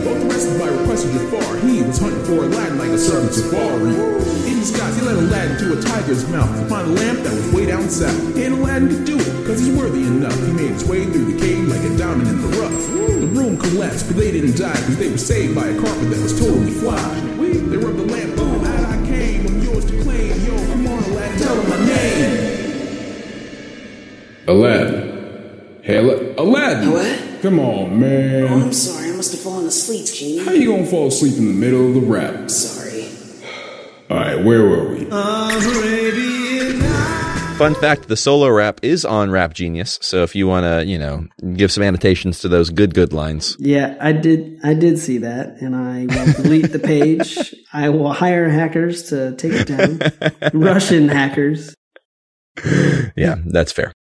Both 0.05 0.25
arrested 0.31 0.59
by 0.61 0.69
of 0.69 0.75
Jafar. 0.77 0.82
He 2.23 2.29
for 2.29 2.45
Aladdin 2.45 2.79
like 2.79 2.91
a 2.91 2.99
servant 2.99 3.35
safari. 3.35 3.91
In 4.51 4.59
disguise, 4.61 4.95
he 4.97 5.03
led 5.03 5.17
Aladdin 5.17 5.59
to 5.59 5.79
a 5.79 5.83
tiger's 5.83 6.29
mouth 6.29 6.49
to 6.59 6.67
find 6.67 6.91
a 6.91 6.93
lamp 6.93 7.21
that 7.21 7.33
was 7.33 7.53
way 7.53 7.67
down 7.67 7.89
south. 7.89 8.37
And 8.37 8.55
Aladdin 8.55 8.89
could 8.89 9.05
do 9.05 9.19
it, 9.19 9.47
cause 9.47 9.61
he's 9.61 9.77
worthy 9.77 10.03
enough. 10.03 10.35
He 10.35 10.53
made 10.53 10.71
his 10.71 10.85
way 10.85 11.05
through 11.07 11.33
the 11.33 11.41
cave 11.41 11.67
like 11.69 11.81
a 11.81 11.97
diamond 11.97 12.29
in 12.29 12.41
the 12.41 12.49
rough. 12.59 12.87
The 13.21 13.27
room 13.27 13.57
collapsed, 13.59 14.07
but 14.07 14.17
they 14.17 14.31
didn't 14.31 14.57
die, 14.57 14.73
cause 14.73 14.97
they 14.99 15.11
were 15.11 15.19
saved 15.19 15.55
by 15.55 15.67
a 15.67 15.75
carpet 15.81 16.11
that 16.11 16.21
was 16.21 16.39
totally 16.39 16.71
fly. 16.73 17.21
They 17.39 17.77
rubbed 17.77 17.99
the 17.99 18.05
lamp, 18.05 18.37
boom, 18.37 18.65
out 18.65 18.85
I 18.85 19.07
came. 19.07 19.47
I'm 19.47 19.63
yours 19.63 19.85
to 19.87 20.03
claim. 20.03 20.41
Yo, 20.45 20.57
come 20.57 20.87
on, 20.87 21.03
Aladdin, 21.05 21.39
tell 21.39 21.61
him 21.61 21.71
my 21.71 21.77
name. 21.87 22.33
Aladdin. 24.47 25.81
Hey, 25.83 25.97
Aladdin. 25.97 26.91
What? 26.93 27.43
Come 27.43 27.59
on, 27.59 27.99
man. 27.99 28.45
Oh, 28.45 28.49
man. 28.49 28.63
I'm 28.63 28.73
sorry. 28.73 29.02
I 29.23 29.25
must 29.25 29.35
have 29.35 29.43
fallen 29.43 29.67
asleep, 29.67 30.07
Genie. 30.07 30.45
How 30.45 30.51
are 30.51 30.57
you 30.57 30.73
gonna 30.73 30.85
fall 30.85 31.07
asleep 31.07 31.39
in 31.39 31.47
the 31.47 31.53
middle 31.53 31.87
of 31.87 31.95
the 31.95 32.01
rap? 32.01 32.51
Sorry. 32.51 33.07
Alright, 34.11 34.45
where 34.45 34.65
were 34.65 34.97
we? 34.97 35.05
Fun 37.55 37.77
fact: 37.77 38.09
the 38.09 38.17
solo 38.17 38.49
rap 38.49 38.81
is 38.83 39.05
on 39.05 39.31
Rap 39.31 39.55
Genius. 39.55 40.01
So 40.03 40.25
if 40.25 40.35
you 40.35 40.49
want 40.49 40.65
to, 40.65 40.85
you 40.85 40.99
know, 40.99 41.29
give 41.55 41.71
some 41.71 41.85
annotations 41.85 42.41
to 42.41 42.49
those 42.49 42.71
good 42.71 42.95
good 42.95 43.13
lines. 43.13 43.57
Yeah, 43.61 43.97
I 44.01 44.11
did. 44.11 44.59
I 44.65 44.75
did 44.75 44.99
see 44.99 45.19
that, 45.19 45.55
and 45.61 45.77
I 45.77 46.07
will 46.07 46.33
delete 46.43 46.73
the 46.73 46.81
page. 46.81 47.55
I 47.73 47.91
will 47.91 48.13
hire 48.13 48.49
hackers 48.49 49.05
to 49.11 49.37
take 49.37 49.53
it 49.53 49.69
down. 49.69 50.01
Russian 50.53 51.09
hackers. 51.09 51.77
Yeah, 53.15 53.37
that's 53.47 53.71
fair. 53.71 53.93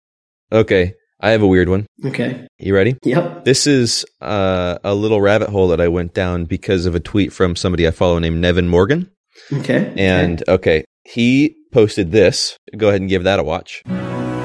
Okay, 0.52 0.96
I 1.22 1.32
have 1.32 1.44
a 1.44 1.48
weird 1.48 1.70
one. 1.70 1.86
Okay. 2.04 2.48
You 2.58 2.74
ready? 2.74 2.98
Yep. 3.04 3.46
This 3.46 3.68
is 3.68 4.06
uh, 4.22 4.80
a 4.84 4.96
little 4.96 5.22
rabbit 5.22 5.50
hole 5.50 5.68
that 5.68 5.80
I 5.80 5.88
went 5.88 6.14
down 6.14 6.46
because 6.46 6.86
of 6.86 6.96
a 6.96 7.00
tweet 7.00 7.32
from 7.32 7.56
somebody 7.56 7.88
I 7.88 7.92
follow 7.92 8.18
named 8.20 8.42
Nevin 8.42 8.68
Morgan. 8.68 9.10
Okay. 9.54 9.94
And 9.98 10.44
okay, 10.48 10.84
he 11.04 11.56
posted 11.72 12.12
this. 12.12 12.58
Go 12.76 12.90
ahead 12.90 13.02
and 13.02 13.10
give 13.10 13.24
that 13.24 13.40
a 13.40 13.44
watch. 13.44 13.84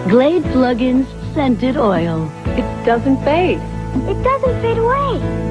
Glade 0.09 0.43
Plugins 0.45 1.07
Scented 1.35 1.77
Oil. 1.77 2.31
It 2.59 2.85
doesn't 2.85 3.23
fade. 3.25 3.59
It 4.09 4.23
doesn't 4.23 4.61
fade 4.61 4.79
away. 4.79 5.47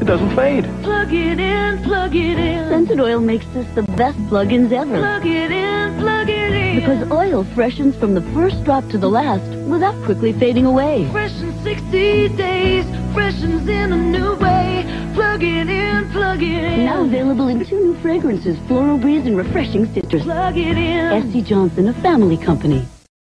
It 0.00 0.04
doesn't 0.06 0.34
fade. 0.34 0.64
Plug 0.82 1.12
it 1.12 1.38
in, 1.38 1.82
plug 1.82 2.14
it 2.14 2.38
in. 2.38 2.68
Scented 2.68 3.00
oil 3.00 3.20
makes 3.20 3.46
this 3.54 3.66
the 3.74 3.82
best 3.82 4.18
plugins 4.30 4.72
ever. 4.72 4.98
Plug 4.98 5.24
it 5.26 5.52
in, 5.52 5.98
plug 5.98 6.28
it 6.28 6.32
in. 6.32 6.33
Because 6.74 7.10
oil 7.12 7.44
freshens 7.54 7.94
from 7.96 8.14
the 8.14 8.22
first 8.32 8.64
drop 8.64 8.88
to 8.88 8.98
the 8.98 9.08
last 9.08 9.44
without 9.68 9.94
quickly 10.04 10.32
fading 10.32 10.66
away. 10.66 11.08
Fresh 11.12 11.40
in 11.40 11.52
60 11.62 12.28
days, 12.30 12.84
freshens 13.14 13.68
in 13.68 13.92
a 13.92 13.96
new 13.96 14.34
way. 14.34 14.84
Plug 15.14 15.42
it 15.44 15.68
in, 15.68 16.10
plug 16.10 16.42
it 16.42 16.64
in. 16.64 16.84
Now 16.84 17.04
available 17.04 17.46
in 17.46 17.64
two 17.64 17.78
new 17.78 17.94
fragrances, 18.00 18.58
Floral 18.66 18.98
Breeze 18.98 19.24
and 19.24 19.36
Refreshing 19.36 19.86
Citrus. 19.94 20.24
Plug 20.24 20.56
it 20.56 20.76
in. 20.76 21.12
S.C. 21.28 21.42
Johnson, 21.42 21.86
a 21.86 21.94
family 21.94 22.36
company. 22.36 22.84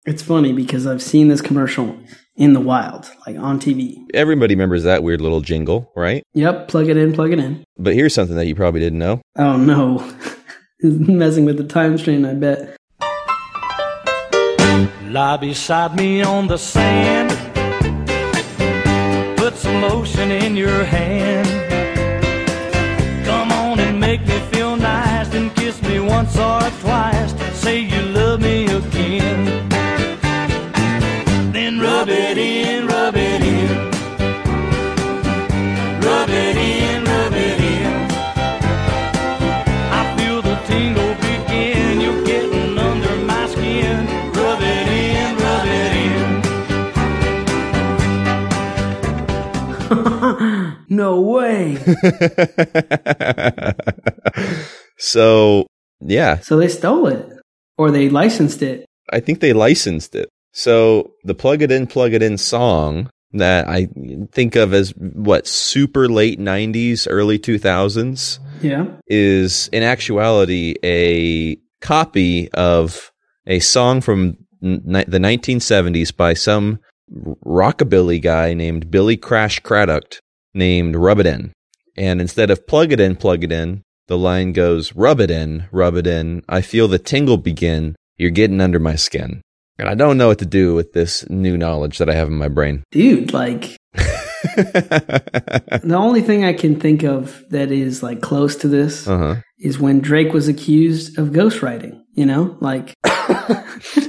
It's 0.05 0.23
funny 0.23 0.51
because 0.51 0.87
I've 0.87 1.01
seen 1.01 1.27
this 1.27 1.41
commercial 1.41 1.95
in 2.35 2.53
the 2.53 2.59
wild, 2.59 3.11
like 3.27 3.37
on 3.37 3.59
TV. 3.59 4.05
Everybody 4.13 4.55
remembers 4.55 4.83
that 4.83 5.03
weird 5.03 5.21
little 5.21 5.41
jingle, 5.41 5.91
right? 5.95 6.23
Yep. 6.33 6.67
Plug 6.67 6.89
it 6.89 6.97
in. 6.97 7.13
Plug 7.13 7.31
it 7.31 7.39
in. 7.39 7.63
But 7.77 7.93
here's 7.93 8.13
something 8.13 8.35
that 8.37 8.47
you 8.47 8.55
probably 8.55 8.79
didn't 8.79 8.99
know. 8.99 9.21
Oh 9.37 9.57
no. 9.57 10.11
Messing 10.81 11.45
with 11.45 11.57
the 11.57 11.63
time 11.63 11.97
stream, 11.97 12.25
I 12.25 12.33
bet. 12.33 12.75
Lie 15.15 15.37
beside 15.37 15.95
me 15.95 16.23
on 16.23 16.47
the 16.47 16.57
sand. 16.57 17.29
Put 19.37 19.55
some 19.55 19.81
lotion 19.81 20.29
in 20.29 20.57
your 20.57 20.83
hand. 20.83 21.44
No 51.05 51.21
way. 51.21 51.75
so, 54.97 55.67
yeah, 56.01 56.39
so 56.39 56.57
they 56.57 56.67
stole 56.67 57.05
it, 57.07 57.29
or 57.77 57.91
they 57.91 58.09
licensed 58.09 58.63
it. 58.63 58.85
I 59.11 59.19
think 59.19 59.39
they 59.39 59.53
licensed 59.53 60.15
it. 60.15 60.29
So 60.51 61.11
the 61.23 61.35
plug 61.35 61.61
it 61.61 61.71
in, 61.71 61.85
plug 61.85 62.13
it 62.13 62.23
in 62.23 62.39
song 62.39 63.11
that 63.33 63.67
I 63.67 63.87
think 64.31 64.55
of 64.55 64.73
as 64.73 64.95
what 64.97 65.45
super 65.45 66.09
late 66.09 66.39
90s, 66.39 67.05
early 67.07 67.37
2000s 67.37 68.39
Yeah. 68.63 68.87
is 69.05 69.69
in 69.71 69.83
actuality 69.83 70.73
a 70.83 71.57
copy 71.81 72.49
of 72.53 73.11
a 73.45 73.59
song 73.59 74.01
from 74.01 74.37
the 74.61 75.19
1970s 75.19 76.15
by 76.15 76.33
some 76.33 76.79
rockabilly 77.45 78.19
guy 78.19 78.55
named 78.55 78.89
Billy 78.89 79.17
Crash 79.17 79.59
Craddock 79.59 80.15
named 80.55 80.95
Rub 80.95 81.19
It 81.19 81.25
In. 81.27 81.51
And 81.97 82.19
instead 82.19 82.49
of 82.49 82.65
plug 82.67 82.91
it 82.91 82.99
in, 82.99 83.15
plug 83.15 83.43
it 83.43 83.51
in, 83.51 83.83
the 84.07 84.17
line 84.17 84.51
goes, 84.53 84.93
rub 84.95 85.19
it 85.19 85.31
in, 85.31 85.65
rub 85.71 85.95
it 85.95 86.07
in. 86.07 86.43
I 86.49 86.61
feel 86.61 86.87
the 86.87 86.99
tingle 86.99 87.37
begin. 87.37 87.95
You're 88.17 88.31
getting 88.31 88.61
under 88.61 88.79
my 88.79 88.95
skin. 88.95 89.41
And 89.77 89.89
I 89.89 89.95
don't 89.95 90.17
know 90.17 90.27
what 90.29 90.39
to 90.39 90.45
do 90.45 90.73
with 90.73 90.93
this 90.93 91.29
new 91.29 91.57
knowledge 91.57 91.97
that 91.97 92.09
I 92.09 92.13
have 92.15 92.27
in 92.29 92.35
my 92.37 92.47
brain. 92.47 92.83
Dude, 92.91 93.33
like 93.33 93.75
the 94.55 95.95
only 95.97 96.21
thing 96.21 96.45
I 96.45 96.53
can 96.53 96.79
think 96.79 97.03
of 97.03 97.43
that 97.49 97.71
is 97.71 98.01
like 98.03 98.21
close 98.21 98.55
to 98.57 98.67
this 98.67 99.07
Uh 99.07 99.17
huh. 99.17 99.35
is 99.59 99.79
when 99.79 99.99
Drake 99.99 100.33
was 100.33 100.47
accused 100.47 101.17
of 101.17 101.29
ghostwriting. 101.29 102.01
You 102.13 102.25
know, 102.25 102.57
like 102.61 102.93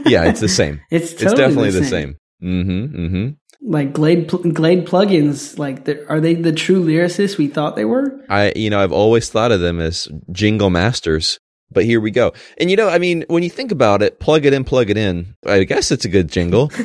Yeah, 0.07 0.25
it's 0.27 0.41
the 0.41 0.49
same. 0.49 0.81
it's 0.91 1.13
it's 1.13 1.35
definitely 1.35 1.71
the 1.71 1.81
the 1.81 1.87
same. 1.87 2.17
same. 2.41 2.65
Mm-hmm. 2.65 2.97
Mm-hmm. 3.07 3.29
Like 3.63 3.93
Glade 3.93 4.29
pl- 4.29 4.53
Glade 4.53 4.87
plugins, 4.87 5.59
like 5.59 5.89
are 6.09 6.21
they 6.21 6.35
the 6.35 6.53
true 6.53 6.85
lyricists 6.85 7.39
we 7.39 7.49
thought 7.49 7.75
they 7.77 7.85
were? 7.85 8.21
I, 8.29 8.53
you 8.55 8.71
know, 8.71 8.81
I've 8.83 8.93
always 8.93 9.29
thought 9.29 9.53
of 9.53 9.61
them 9.61 9.81
as 9.81 10.09
jingle 10.31 10.71
masters, 10.71 11.39
but 11.73 11.85
here 11.85 12.01
we 12.01 12.11
go. 12.11 12.33
And 12.59 12.71
you 12.71 12.77
know, 12.77 12.89
I 12.89 12.99
mean, 12.99 13.25
when 13.29 13.43
you 13.43 13.51
think 13.51 13.73
about 13.73 14.03
it, 14.03 14.21
plug 14.21 14.45
it 14.47 14.53
in, 14.53 14.65
plug 14.65 14.91
it 14.91 14.97
in. 14.99 15.35
I 15.47 15.65
guess 15.65 15.91
it's 15.91 16.05
a 16.05 16.09
good 16.11 16.29
jingle. 16.31 16.71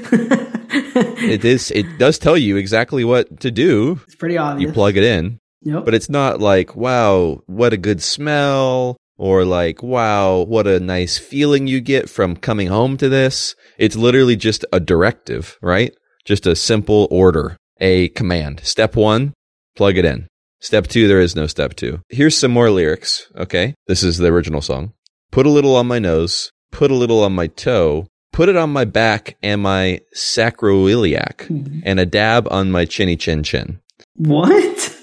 it 0.71 1.45
is. 1.45 1.71
It 1.71 1.97
does 1.97 2.17
tell 2.17 2.37
you 2.37 2.57
exactly 2.57 3.03
what 3.03 3.39
to 3.41 3.51
do. 3.51 3.99
It's 4.05 4.15
pretty 4.15 4.37
obvious. 4.37 4.67
You 4.69 4.73
plug 4.73 4.97
it 4.97 5.03
in, 5.03 5.39
Yep. 5.63 5.85
but 5.85 5.93
it's 5.93 6.09
not 6.09 6.39
like, 6.39 6.75
wow, 6.75 7.41
what 7.47 7.73
a 7.73 7.77
good 7.77 8.01
smell, 8.01 8.97
or 9.17 9.45
like, 9.45 9.83
wow, 9.83 10.39
what 10.41 10.67
a 10.67 10.79
nice 10.79 11.17
feeling 11.17 11.67
you 11.67 11.81
get 11.81 12.09
from 12.09 12.35
coming 12.35 12.67
home 12.67 12.97
to 12.97 13.09
this. 13.09 13.55
It's 13.77 13.95
literally 13.95 14.35
just 14.35 14.65
a 14.73 14.79
directive, 14.79 15.57
right? 15.61 15.93
Just 16.25 16.45
a 16.45 16.55
simple 16.55 17.07
order, 17.09 17.57
a 17.79 18.09
command. 18.09 18.61
Step 18.63 18.95
one, 18.95 19.33
plug 19.75 19.97
it 19.97 20.05
in. 20.05 20.27
Step 20.59 20.87
two, 20.87 21.07
there 21.07 21.19
is 21.19 21.35
no 21.35 21.47
step 21.47 21.75
two. 21.75 22.01
Here's 22.09 22.37
some 22.37 22.51
more 22.51 22.69
lyrics. 22.69 23.27
Okay. 23.35 23.73
This 23.87 24.03
is 24.03 24.19
the 24.19 24.27
original 24.27 24.61
song. 24.61 24.93
Put 25.31 25.47
a 25.47 25.49
little 25.49 25.75
on 25.75 25.87
my 25.87 25.97
nose, 25.97 26.51
put 26.71 26.91
a 26.91 26.95
little 26.95 27.23
on 27.23 27.33
my 27.33 27.47
toe, 27.47 28.05
put 28.31 28.47
it 28.49 28.55
on 28.55 28.69
my 28.71 28.85
back 28.85 29.37
and 29.41 29.61
my 29.61 30.01
sacroiliac, 30.15 31.47
hmm. 31.47 31.79
and 31.83 31.99
a 31.99 32.05
dab 32.05 32.47
on 32.51 32.71
my 32.71 32.85
chinny 32.85 33.15
chin 33.15 33.41
chin. 33.43 33.79
what? 34.15 34.97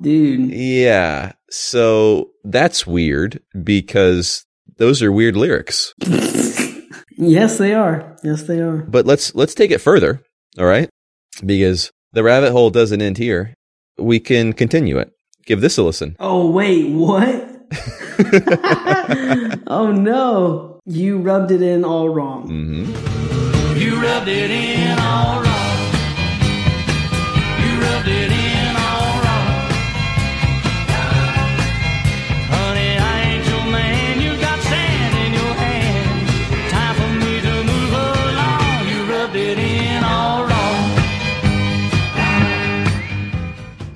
Dude. 0.00 0.50
Yeah. 0.50 1.32
So 1.50 2.30
that's 2.44 2.86
weird 2.86 3.42
because 3.62 4.46
those 4.78 5.02
are 5.02 5.12
weird 5.12 5.36
lyrics. 5.36 5.92
Yes, 7.16 7.58
they 7.58 7.74
are. 7.74 8.16
Yes, 8.22 8.42
they 8.42 8.60
are. 8.60 8.78
But 8.78 9.06
let's 9.06 9.34
let's 9.34 9.54
take 9.54 9.70
it 9.70 9.80
further, 9.80 10.22
all 10.58 10.66
right? 10.66 10.88
Because 11.44 11.90
the 12.12 12.22
rabbit 12.22 12.52
hole 12.52 12.70
doesn't 12.70 13.00
end 13.02 13.18
here. 13.18 13.54
We 13.98 14.20
can 14.20 14.52
continue 14.52 14.98
it. 14.98 15.12
Give 15.46 15.60
this 15.60 15.78
a 15.78 15.82
listen. 15.82 16.16
Oh 16.18 16.50
wait, 16.50 16.90
what? 16.90 17.50
oh 19.66 19.92
no. 19.92 20.80
You 20.86 21.18
rubbed 21.18 21.50
it 21.50 21.62
in 21.62 21.84
all 21.84 22.08
wrong. 22.08 22.46
hmm 22.48 23.76
You 23.78 24.00
rubbed 24.02 24.28
it 24.28 24.50
in 24.50 24.98
all 24.98 25.42
wrong. 25.42 25.53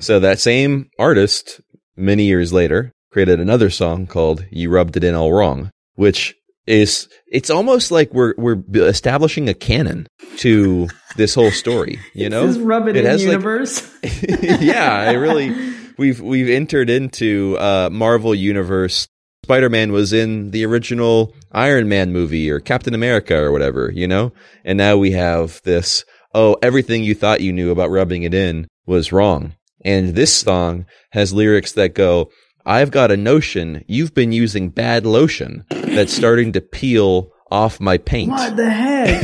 So 0.09 0.19
that 0.21 0.39
same 0.39 0.89
artist, 0.97 1.61
many 1.95 2.23
years 2.23 2.51
later, 2.51 2.93
created 3.11 3.39
another 3.39 3.69
song 3.69 4.07
called 4.07 4.43
"You 4.49 4.71
Rubbed 4.71 4.97
It 4.97 5.03
In 5.03 5.13
All 5.13 5.31
Wrong," 5.31 5.69
which 5.93 6.33
is 6.65 7.07
it's 7.31 7.51
almost 7.51 7.91
like 7.91 8.11
we're 8.11 8.33
we're 8.35 8.63
establishing 8.73 9.47
a 9.49 9.53
canon 9.53 10.07
to 10.37 10.87
this 11.15 11.35
whole 11.35 11.51
story. 11.51 11.99
You 12.15 12.27
know, 12.27 12.51
rub 12.59 12.87
it, 12.87 12.95
in 12.95 13.05
has, 13.05 13.21
like- 13.21 13.33
universe. 13.33 13.87
yeah, 14.01 14.91
I 14.91 15.11
really 15.11 15.55
we've 15.99 16.19
we've 16.19 16.49
entered 16.49 16.89
into 16.89 17.55
uh 17.59 17.91
Marvel 17.91 18.33
universe. 18.33 19.07
Spider-Man 19.43 19.91
was 19.91 20.11
in 20.11 20.49
the 20.49 20.65
original 20.65 21.35
Iron 21.51 21.87
Man 21.87 22.11
movie 22.11 22.49
or 22.49 22.59
Captain 22.59 22.95
America 22.95 23.37
or 23.37 23.51
whatever, 23.51 23.91
you 23.93 24.07
know? 24.07 24.31
And 24.65 24.79
now 24.79 24.97
we 24.97 25.11
have 25.11 25.61
this 25.65 26.03
oh, 26.33 26.57
everything 26.63 27.03
you 27.03 27.13
thought 27.13 27.41
you 27.41 27.53
knew 27.53 27.69
about 27.69 27.91
rubbing 27.91 28.23
it 28.23 28.33
in 28.33 28.67
was 28.87 29.11
wrong. 29.11 29.53
And 29.83 30.15
this 30.15 30.37
song 30.37 30.85
has 31.11 31.33
lyrics 31.33 31.71
that 31.73 31.93
go, 31.93 32.29
I've 32.65 32.91
got 32.91 33.11
a 33.11 33.17
notion 33.17 33.83
you've 33.87 34.13
been 34.13 34.31
using 34.31 34.69
bad 34.69 35.05
lotion 35.05 35.65
that's 35.69 36.13
starting 36.13 36.51
to 36.53 36.61
peel 36.61 37.31
off 37.49 37.79
my 37.79 37.97
paint. 37.97 38.29
what 38.31 38.55
the 38.55 38.69
heck? 38.69 39.23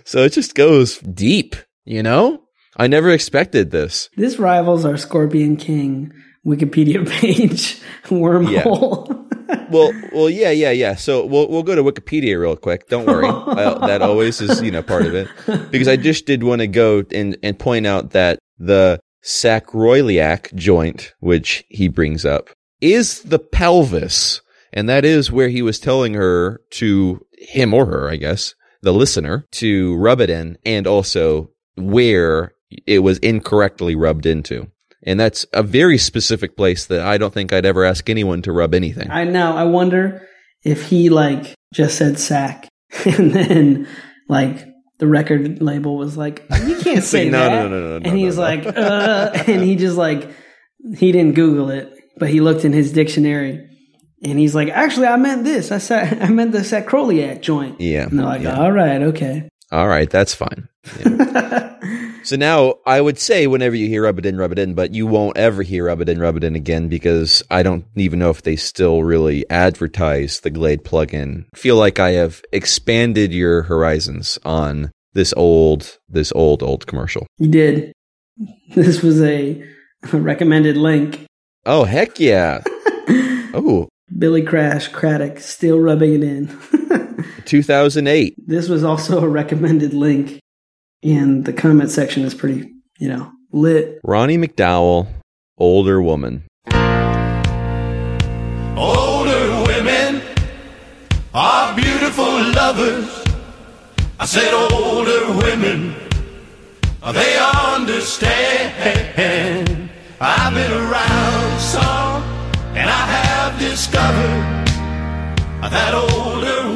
so 0.04 0.24
it 0.24 0.32
just 0.32 0.54
goes 0.54 0.98
deep, 0.98 1.56
you 1.84 2.02
know? 2.02 2.42
I 2.76 2.86
never 2.88 3.10
expected 3.10 3.70
this. 3.70 4.10
this 4.16 4.38
rivals 4.38 4.84
our 4.84 4.96
Scorpion 4.96 5.56
King 5.56 6.12
Wikipedia 6.44 7.08
page 7.08 7.80
wormhole. 8.06 9.23
Well, 9.74 9.92
well, 10.12 10.30
yeah, 10.30 10.50
yeah, 10.50 10.70
yeah. 10.70 10.94
So 10.94 11.26
we'll 11.26 11.48
we'll 11.48 11.64
go 11.64 11.74
to 11.74 11.82
Wikipedia 11.82 12.40
real 12.40 12.54
quick. 12.54 12.88
Don't 12.88 13.06
worry, 13.06 13.26
I, 13.28 13.86
that 13.88 14.02
always 14.02 14.40
is 14.40 14.62
you 14.62 14.70
know 14.70 14.84
part 14.84 15.04
of 15.04 15.14
it 15.16 15.28
because 15.72 15.88
I 15.88 15.96
just 15.96 16.26
did 16.26 16.44
want 16.44 16.60
to 16.60 16.68
go 16.68 17.02
and 17.10 17.36
and 17.42 17.58
point 17.58 17.84
out 17.84 18.10
that 18.10 18.38
the 18.56 19.00
sacroiliac 19.24 20.54
joint, 20.54 21.12
which 21.18 21.64
he 21.68 21.88
brings 21.88 22.24
up, 22.24 22.50
is 22.80 23.22
the 23.22 23.40
pelvis, 23.40 24.40
and 24.72 24.88
that 24.88 25.04
is 25.04 25.32
where 25.32 25.48
he 25.48 25.60
was 25.60 25.80
telling 25.80 26.14
her 26.14 26.60
to 26.70 27.26
him 27.32 27.74
or 27.74 27.86
her, 27.86 28.08
I 28.08 28.14
guess, 28.14 28.54
the 28.82 28.92
listener, 28.92 29.44
to 29.52 29.96
rub 29.96 30.20
it 30.20 30.30
in, 30.30 30.56
and 30.64 30.86
also 30.86 31.50
where 31.76 32.52
it 32.86 33.00
was 33.00 33.18
incorrectly 33.18 33.96
rubbed 33.96 34.24
into. 34.24 34.70
And 35.06 35.20
that's 35.20 35.46
a 35.52 35.62
very 35.62 35.98
specific 35.98 36.56
place 36.56 36.86
that 36.86 37.00
I 37.00 37.18
don't 37.18 37.32
think 37.32 37.52
I'd 37.52 37.66
ever 37.66 37.84
ask 37.84 38.08
anyone 38.08 38.42
to 38.42 38.52
rub 38.52 38.74
anything. 38.74 39.10
I 39.10 39.24
know. 39.24 39.56
I 39.56 39.64
wonder 39.64 40.26
if 40.64 40.88
he 40.88 41.10
like 41.10 41.54
just 41.72 41.98
said 41.98 42.18
sack 42.18 42.68
and 43.04 43.32
then 43.32 43.88
like 44.28 44.66
the 44.98 45.06
record 45.06 45.60
label 45.60 45.96
was 45.96 46.16
like, 46.16 46.44
you 46.66 46.76
can't 46.76 47.04
say 47.04 47.28
no, 47.30 47.38
that. 47.38 47.50
no, 47.50 47.68
no, 47.68 47.80
no, 47.80 47.88
no, 47.88 47.96
and 47.96 48.04
no, 48.04 48.12
he's 48.12 48.36
no. 48.36 48.42
like, 48.42 48.66
uh, 48.66 49.30
and 49.46 49.62
he 49.62 49.76
just 49.76 49.96
like, 49.96 50.30
he 50.96 51.12
didn't 51.12 51.34
Google 51.34 51.70
it, 51.70 51.92
but 52.16 52.30
he 52.30 52.40
looked 52.40 52.64
in 52.64 52.72
his 52.72 52.92
dictionary 52.92 53.68
and 54.22 54.38
he's 54.38 54.54
like, 54.54 54.68
actually, 54.70 55.06
I 55.06 55.16
meant 55.16 55.44
this. 55.44 55.70
I 55.70 55.78
said, 55.78 56.22
I 56.22 56.28
meant 56.28 56.52
the 56.52 56.60
sacroiliac 56.60 57.42
joint. 57.42 57.80
Yeah. 57.80 58.04
And 58.04 58.18
they're 58.18 58.26
like, 58.26 58.42
yeah. 58.42 58.58
all 58.58 58.72
right, 58.72 59.02
okay. 59.02 59.48
All 59.74 59.88
right, 59.88 60.08
that's 60.08 60.32
fine. 60.32 60.68
Yeah. 61.00 61.74
so 62.22 62.36
now 62.36 62.76
I 62.86 63.00
would 63.00 63.18
say 63.18 63.48
whenever 63.48 63.74
you 63.74 63.88
hear 63.88 64.04
rub 64.04 64.20
it 64.20 64.26
in, 64.26 64.36
rub 64.36 64.52
it 64.52 64.58
in, 64.60 64.74
but 64.74 64.94
you 64.94 65.04
won't 65.04 65.36
ever 65.36 65.64
hear 65.64 65.86
rub 65.86 66.00
it 66.00 66.08
in, 66.08 66.20
rub 66.20 66.36
it 66.36 66.44
in 66.44 66.54
again 66.54 66.88
because 66.88 67.42
I 67.50 67.64
don't 67.64 67.84
even 67.96 68.20
know 68.20 68.30
if 68.30 68.42
they 68.42 68.54
still 68.54 69.02
really 69.02 69.44
advertise 69.50 70.38
the 70.38 70.50
Glade 70.50 70.84
plugin. 70.84 71.46
I 71.52 71.58
feel 71.58 71.74
like 71.74 71.98
I 71.98 72.10
have 72.10 72.40
expanded 72.52 73.32
your 73.32 73.62
horizons 73.62 74.38
on 74.44 74.92
this 75.12 75.34
old, 75.36 75.98
this 76.08 76.30
old, 76.36 76.62
old 76.62 76.86
commercial. 76.86 77.26
You 77.38 77.48
did. 77.48 77.92
This 78.74 79.02
was 79.02 79.20
a, 79.22 79.64
a 80.12 80.16
recommended 80.16 80.76
link. 80.76 81.26
Oh, 81.66 81.82
heck 81.84 82.20
yeah. 82.20 82.62
oh, 83.54 83.88
Billy 84.16 84.42
Crash 84.42 84.88
Craddock 84.88 85.40
still 85.40 85.80
rubbing 85.80 86.14
it 86.14 86.22
in. 86.22 87.03
2008. 87.44 88.34
this 88.46 88.68
was 88.68 88.84
also 88.84 89.22
a 89.22 89.28
recommended 89.28 89.94
link, 89.94 90.40
and 91.02 91.44
the 91.44 91.52
comment 91.52 91.90
section 91.90 92.24
is 92.24 92.34
pretty, 92.34 92.70
you 92.98 93.08
know, 93.08 93.30
lit. 93.52 94.00
Ronnie 94.04 94.38
McDowell, 94.38 95.08
older 95.58 96.00
woman. 96.02 96.44
Older 98.76 99.64
women 99.66 100.22
are 101.32 101.74
beautiful 101.76 102.24
lovers. 102.52 103.24
I 104.18 104.26
said 104.26 104.52
older 104.72 105.26
women, 105.38 105.94
they 107.12 107.38
understand. 107.38 108.74
I've 110.20 110.54
been 110.54 110.72
around 110.72 111.60
some, 111.60 112.22
and 112.74 112.88
I 112.88 113.06
have 113.18 113.58
discovered 113.58 114.64
that 115.70 115.94
older 115.94 116.73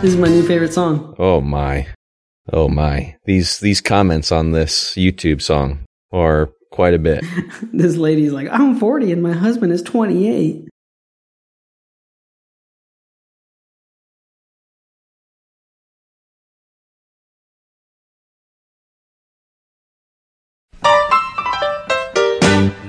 This 0.00 0.14
is 0.14 0.16
my 0.16 0.28
new 0.28 0.46
favorite 0.46 0.72
song. 0.72 1.16
Oh 1.18 1.40
my. 1.40 1.88
Oh 2.52 2.68
my. 2.68 3.16
These 3.24 3.58
these 3.58 3.80
comments 3.80 4.30
on 4.30 4.52
this 4.52 4.94
YouTube 4.94 5.42
song 5.42 5.80
are 6.12 6.50
quite 6.70 6.94
a 6.94 7.00
bit. 7.00 7.24
This 7.72 7.96
lady's 7.96 8.30
like, 8.30 8.46
I'm 8.48 8.78
40 8.78 9.10
and 9.10 9.22
my 9.24 9.32
husband 9.32 9.72
is 9.72 9.82
28. 9.82 10.68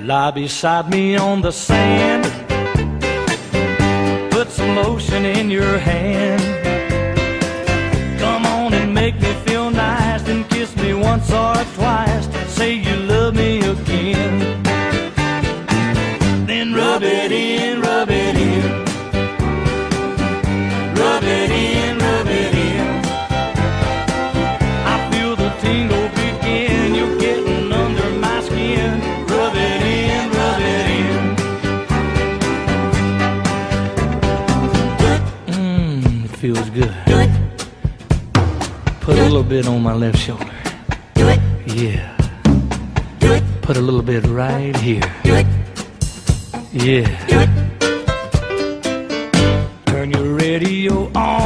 Lie 0.05 0.31
beside 0.35 0.91
me 0.91 1.15
on 1.17 1.41
the 1.41 1.51
sand. 1.51 2.25
Put 4.31 4.49
some 4.51 4.75
lotion 4.75 5.25
in 5.25 5.49
your 5.49 5.79
hand. 5.79 6.68
Once 11.11 11.31
or 11.31 11.55
twice. 11.75 12.27
to 12.27 12.39
Say 12.57 12.73
you 12.87 12.95
love 13.13 13.33
me 13.35 13.51
again. 13.73 14.33
Then 16.49 16.67
rub 16.73 17.03
it 17.03 17.31
in, 17.31 17.81
rub 17.81 18.09
it 18.09 18.35
in. 18.49 18.63
Rub 21.01 21.23
it 21.39 21.49
in, 21.67 21.97
rub 22.05 22.27
it 22.41 22.53
in. 22.67 22.87
I 24.93 24.95
feel 25.09 25.33
the 25.43 25.51
tingle 25.63 26.07
begin. 26.19 26.87
You're 26.97 27.17
getting 27.25 27.71
under 27.83 28.09
my 28.25 28.37
skin. 28.47 28.93
Rub 29.33 29.55
it 29.69 29.81
in, 29.97 30.23
rub 30.39 30.61
it 30.75 30.85
in. 30.99 31.15
Mmm, 35.53 36.25
it 36.25 36.33
feels 36.43 36.69
good. 36.79 36.93
Put 39.01 39.17
a 39.17 39.23
little 39.23 39.43
bit 39.43 39.67
on 39.67 39.81
my 39.81 39.95
left 39.95 40.19
shoulder. 40.19 40.58
Yeah. 41.79 42.13
Put 43.61 43.77
a 43.77 43.79
little 43.79 44.01
bit 44.01 44.25
right 44.25 44.75
here. 44.75 45.01
Yeah. 46.73 47.07
Turn 49.85 50.11
your 50.11 50.35
radio 50.35 51.09
on 51.15 51.38